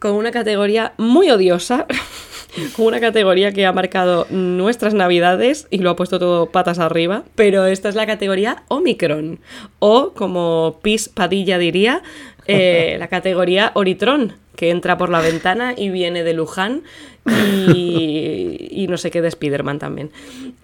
[0.01, 1.87] con una categoría muy odiosa
[2.79, 7.67] una categoría que ha marcado nuestras navidades y lo ha puesto todo patas arriba, pero
[7.67, 9.41] esta es la categoría Omicron,
[9.79, 12.03] o como Pis Padilla diría,
[12.49, 16.83] eh, la categoría Oritron, que entra por la ventana y viene de Luján
[17.27, 20.11] y, no sé qué de Spider-Man también.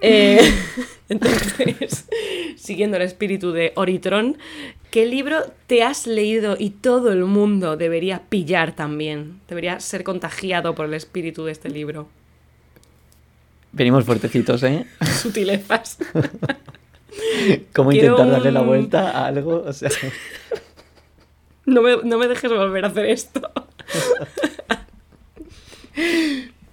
[0.00, 0.40] Eh,
[1.08, 2.06] entonces,
[2.56, 4.38] siguiendo el espíritu de Oritron,
[4.90, 9.40] ¿qué libro te has leído y todo el mundo debería pillar también?
[9.46, 12.08] Debería ser contagiado por el espíritu de este libro.
[13.72, 14.86] Venimos fuertecitos, ¿eh?
[15.20, 15.98] Sutilezas.
[17.74, 19.66] ¿Cómo intentar darle la vuelta a algo?
[21.66, 23.50] No, me, no me dejes volver a hacer esto.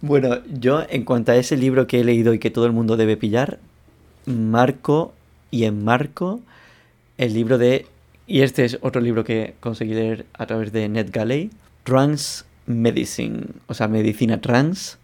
[0.03, 2.97] Bueno, yo en cuanto a ese libro que he leído y que todo el mundo
[2.97, 3.59] debe pillar,
[4.25, 5.13] marco
[5.51, 6.41] y enmarco
[7.19, 7.85] el libro de,
[8.25, 11.51] y este es otro libro que conseguí leer a través de NetGalley,
[11.83, 14.97] Trans Medicine, o sea, medicina trans,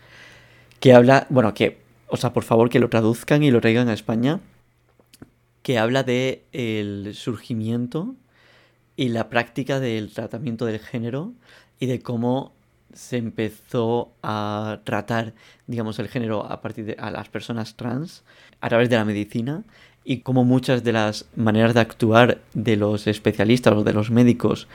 [0.79, 1.77] que habla, bueno, que,
[2.07, 4.39] o sea, por favor que lo traduzcan y lo traigan a España,
[5.61, 8.15] que habla de el surgimiento
[8.97, 11.31] y la práctica del tratamiento del género
[11.79, 12.51] y de cómo
[12.93, 15.33] se empezó a tratar,
[15.67, 18.23] digamos, el género a partir de a las personas trans
[18.59, 19.63] a través de la medicina
[20.03, 24.67] y como muchas de las maneras de actuar de los especialistas o de los médicos,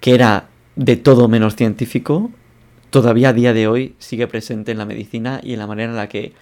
[0.00, 2.30] que era de todo menos científico,
[2.90, 5.96] todavía a día de hoy sigue presente en la medicina y en la manera en
[5.96, 6.32] la que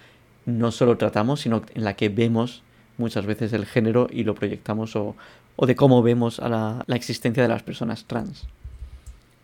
[0.45, 2.63] no solo tratamos, sino en la que vemos
[2.97, 5.15] muchas veces el género y lo proyectamos o,
[5.57, 8.45] de cómo vemos a la existencia de las personas trans.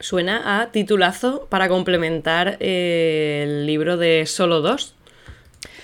[0.02, 4.96] Suena a titulazo para complementar eh, el libro de Solo dos,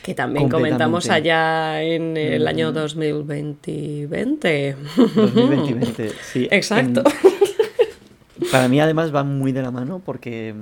[0.02, 4.76] que también comentamos allá en el año 2020.
[4.96, 6.48] 2020, sí.
[6.52, 7.04] Exacto.
[8.52, 10.56] para mí además va muy de la mano porque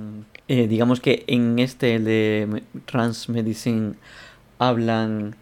[0.48, 3.94] eh, digamos que en este de Trans Medicine
[4.58, 5.34] hablan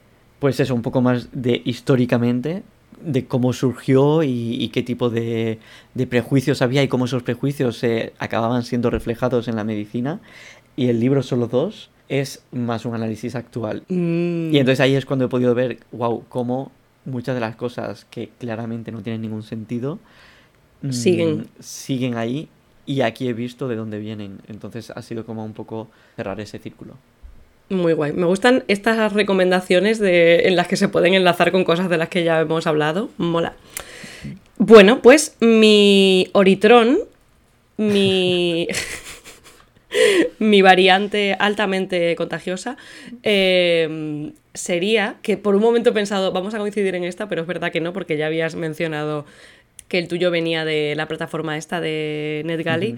[0.44, 2.64] pues eso un poco más de históricamente
[3.02, 5.58] de cómo surgió y, qué tipo de,
[6.10, 10.20] prejuicios había y cómo esos prejuicios se acababan siendo reflejados en la medicina.
[10.76, 13.84] Y el libro Solo dos es más un análisis actual.
[13.88, 14.52] Mm.
[14.52, 16.72] Y entonces ahí es cuando he podido ver, wow, cómo
[17.06, 19.98] muchas de las cosas que claramente no tienen ningún sentido
[20.82, 21.48] mm, siguen.
[21.58, 22.50] siguen ahí
[22.84, 24.40] y aquí he visto de dónde vienen.
[24.46, 26.98] Entonces ha sido como un poco cerrar ese círculo.
[27.68, 28.12] Muy guay.
[28.12, 32.08] Me gustan estas recomendaciones de, en las que se pueden enlazar con cosas de las
[32.08, 33.10] que ya hemos hablado.
[33.16, 33.54] Mola.
[34.58, 36.98] Bueno, pues mi Oritrón,
[37.76, 38.68] mi,
[40.38, 42.76] mi variante altamente contagiosa,
[43.22, 47.48] eh, sería que por un momento he pensado, vamos a coincidir en esta, pero es
[47.48, 49.24] verdad que no, porque ya habías mencionado
[49.88, 52.96] que el tuyo venía de la plataforma esta de NetGalley.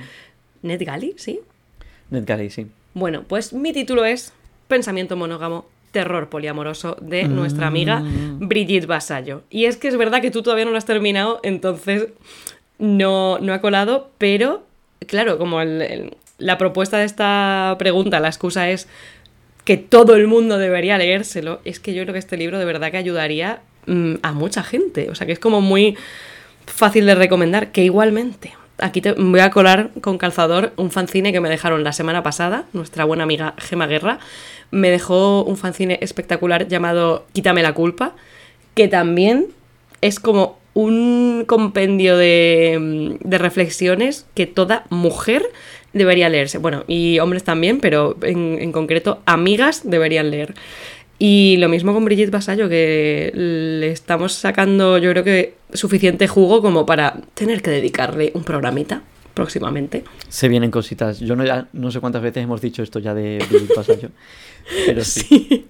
[0.63, 1.15] ¿NetGalley?
[1.17, 1.41] ¿Sí?
[2.11, 2.67] NetGalley, sí.
[2.95, 4.33] Bueno, pues mi título es
[4.69, 8.49] Pensamiento monógamo, terror poliamoroso de nuestra amiga mm.
[8.49, 9.43] Brigitte Basallo.
[9.51, 12.09] Y es que es verdad que tú todavía no lo has terminado, entonces
[12.79, 14.65] no, no ha colado, pero
[15.07, 18.89] claro, como el- el- la propuesta de esta pregunta, la excusa es
[19.65, 22.91] que todo el mundo debería leérselo, es que yo creo que este libro de verdad
[22.91, 25.09] que ayudaría mm, a mucha gente.
[25.11, 25.97] O sea, que es como muy
[26.67, 28.53] fácil de recomendar, que igualmente.
[28.79, 32.65] Aquí te voy a colar con calzador un fanzine que me dejaron la semana pasada,
[32.75, 34.19] nuestra buena amiga Gema Guerra.
[34.71, 38.15] Me dejó un fanzine espectacular llamado Quítame la culpa,
[38.75, 39.47] que también
[40.01, 45.43] es como un compendio de, de reflexiones que toda mujer
[45.95, 46.59] debería leerse.
[46.59, 50.55] Bueno, y hombres también, pero en, en concreto amigas deberían leer.
[51.19, 56.61] Y lo mismo con Brigitte Basallo, que le estamos sacando, yo creo que suficiente jugo
[56.61, 59.01] como para tener que dedicarle un programita
[59.33, 60.05] próximamente.
[60.29, 61.21] Se vienen cositas.
[61.21, 64.09] Yo no, ya- no sé cuántas veces hemos dicho esto ya de Brigitte Vasallo,
[64.87, 65.67] pero sí.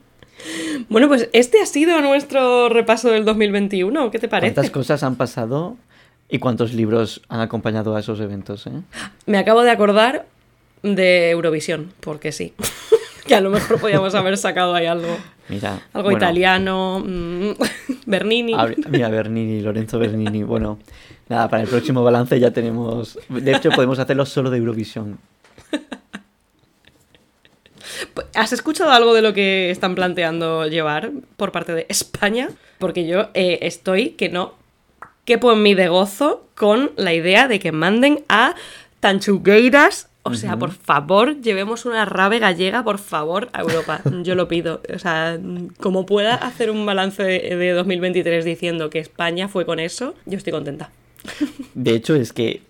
[0.88, 4.10] Bueno, pues este ha sido nuestro repaso del 2021.
[4.10, 4.54] ¿Qué te parece?
[4.54, 5.76] ¿Cuántas cosas han pasado
[6.28, 8.66] y cuántos libros han acompañado a esos eventos?
[8.66, 8.72] eh?
[9.26, 10.26] Me acabo de acordar
[10.82, 12.52] de Eurovisión, porque sí.
[13.26, 15.16] que a lo mejor podíamos haber sacado ahí algo.
[15.48, 15.80] Mira.
[15.92, 17.50] Algo bueno, italiano, mm,
[18.06, 18.54] Bernini.
[18.54, 20.42] a Mira, Bernini, Lorenzo Bernini.
[20.44, 20.78] Bueno,
[21.28, 23.18] nada, para el próximo balance ya tenemos.
[23.28, 25.18] De hecho, podemos hacerlo solo de Eurovisión.
[28.34, 32.48] ¿Has escuchado algo de lo que están planteando llevar por parte de España?
[32.78, 34.54] Porque yo eh, estoy que no
[35.24, 38.54] quepo en mí de gozo con la idea de que manden a
[39.00, 40.08] Tanchugueiras.
[40.22, 44.00] O sea, por favor, llevemos una rave gallega, por favor, a Europa.
[44.24, 44.80] Yo lo pido.
[44.92, 45.38] O sea,
[45.78, 50.36] como pueda hacer un balance de, de 2023 diciendo que España fue con eso, yo
[50.36, 50.90] estoy contenta.
[51.74, 52.62] De hecho, es que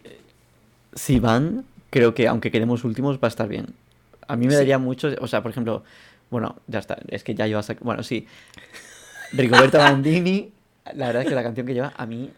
[0.94, 3.68] si van, creo que aunque quedemos últimos, va a estar bien.
[4.28, 4.58] A mí me Sí.
[4.58, 5.08] daría mucho.
[5.20, 5.82] O sea, por ejemplo,
[6.30, 6.98] bueno, ya está.
[7.08, 7.74] Es que ya llevas a.
[7.80, 8.26] Bueno, sí.
[9.32, 10.52] Rigoberta Bandini,
[10.94, 12.30] la verdad es que la canción que lleva, a mí.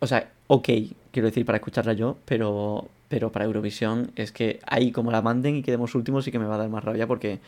[0.00, 0.68] O sea, ok,
[1.10, 5.56] quiero decir, para escucharla yo, pero, pero para Eurovisión es que ahí como la manden
[5.56, 7.40] y quedemos últimos sí que me va a dar más rabia porque.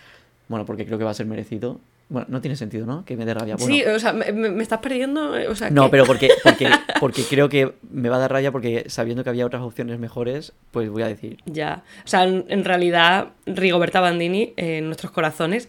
[0.49, 1.81] Bueno, porque creo que va a ser merecido.
[2.09, 3.05] Bueno, no tiene sentido, ¿no?
[3.05, 3.57] Que me dé rabia.
[3.57, 5.33] Bueno, Sí, o sea, me, me- estás perdiendo.
[5.51, 6.69] O sea, no, pero porque, porque,
[7.01, 10.53] porque creo que me va a dar rabia porque sabiendo que había otras opciones mejores,
[10.71, 11.39] pues voy a decir.
[11.47, 11.83] Ya.
[12.05, 15.69] O sea, en, en realidad, Rigoberta Bandini eh, en nuestros corazones.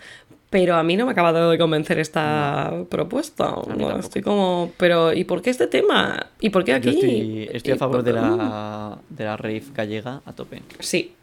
[0.49, 3.53] Pero a mí no me ha acabado de convencer esta propuesta.
[3.77, 6.27] No, estoy como, pero ¿y por qué este tema?
[6.39, 6.91] ¿Y por qué aquí?
[6.91, 10.61] Yo estoy, estoy a ¿Y favor por- de la, de la rave gallega a tope.
[10.79, 11.15] Sí,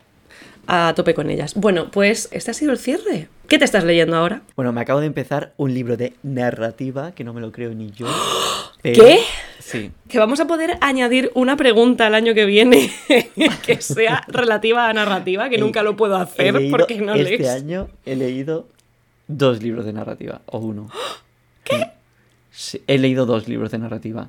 [0.67, 1.55] a tope con ellas.
[1.55, 3.29] Bueno, pues este ha sido el cierre.
[3.49, 4.43] ¿Qué te estás leyendo ahora?
[4.57, 7.91] Bueno, me acabo de empezar un libro de narrativa, que no me lo creo ni
[7.91, 8.07] yo.
[8.83, 9.19] pero- ¿Qué?
[9.61, 9.91] Sí.
[10.09, 12.91] Que vamos a poder añadir una pregunta el año que viene
[13.67, 17.39] que sea relativa a narrativa, que He- nunca lo puedo hacer leído- porque no Este
[17.39, 17.49] lees.
[17.51, 18.67] año he leído
[19.29, 20.91] dos libros de narrativa, o uno.
[21.65, 21.83] ¿Qué?
[22.87, 24.29] he leído dos libros de narrativa.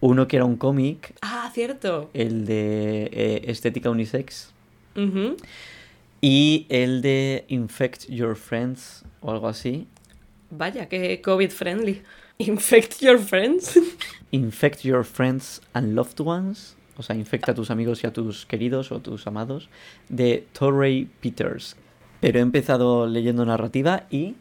[0.00, 2.08] Uno que era un cómic, Ah, cierto.
[2.14, 4.50] el de eh, Estética Unisex,
[4.96, 5.36] Ujú.
[6.20, 9.86] Y el de Infect Your Friends, o algo así.
[10.50, 12.02] Vaya, que COVID friendly.
[12.38, 13.78] Infect your friends.
[14.32, 18.46] Infect Your Friends and Loved Ones, o sea, infecta a tus amigos y a tus
[18.46, 19.68] queridos o tus amados,
[20.08, 21.76] de Torrey Peters.
[22.20, 24.36] Pero he empezado leyendo narrativa y,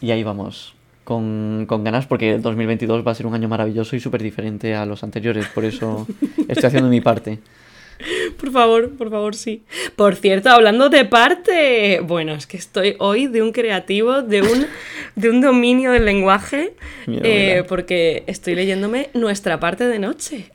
[0.00, 0.74] y ahí vamos,
[1.04, 4.74] con, con ganas, porque el 2022 va a ser un año maravilloso y súper diferente
[4.74, 6.06] a los anteriores, por eso
[6.48, 7.38] estoy haciendo mi parte.
[8.38, 9.62] Por favor, por favor, sí.
[9.96, 14.66] Por cierto, hablando de parte, bueno, es que estoy hoy de un creativo, de un,
[15.16, 16.74] de un dominio del lenguaje,
[17.06, 17.64] Mira, eh, mira.
[17.66, 20.50] porque estoy leyéndome nuestra parte de noche.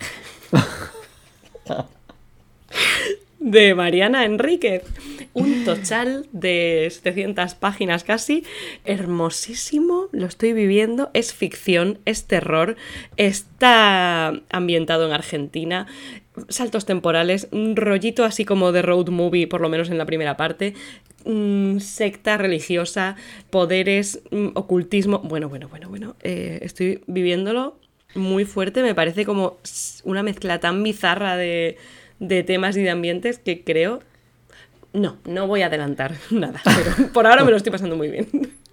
[3.39, 4.83] de Mariana Enríquez.
[5.33, 8.43] Un tochal de 700 páginas casi,
[8.85, 12.75] hermosísimo, lo estoy viviendo, es ficción, es terror,
[13.17, 15.87] está ambientado en Argentina,
[16.49, 20.37] saltos temporales, un rollito así como de road movie, por lo menos en la primera
[20.37, 20.73] parte,
[21.25, 23.15] mm, secta religiosa,
[23.49, 27.77] poderes, mm, ocultismo, bueno, bueno, bueno, bueno, eh, estoy viviéndolo
[28.15, 29.57] muy fuerte, me parece como
[30.03, 31.77] una mezcla tan bizarra de,
[32.19, 33.99] de temas y de ambientes que creo...
[34.93, 38.27] No, no voy a adelantar nada, pero por ahora me lo estoy pasando muy bien.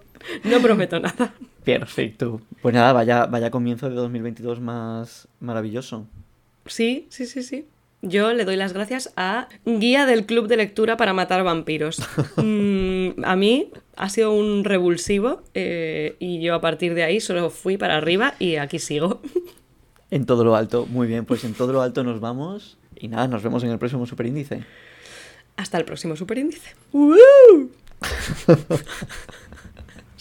[0.44, 1.32] No prometo nada.
[1.64, 2.42] Perfecto.
[2.61, 6.06] Pues nada, vaya, vaya comienzo de 2022 más maravilloso.
[6.71, 7.66] Sí, sí, sí, sí.
[8.03, 12.01] Yo le doy las gracias a Guía del Club de Lectura para Matar Vampiros.
[12.37, 17.51] Mm, a mí ha sido un revulsivo eh, y yo a partir de ahí solo
[17.51, 19.21] fui para arriba y aquí sigo.
[20.12, 23.29] En todo lo alto, muy bien, pues en todo lo alto nos vamos y nada,
[23.29, 24.64] nos vemos en el próximo superíndice.
[25.57, 26.75] Hasta el próximo superíndice.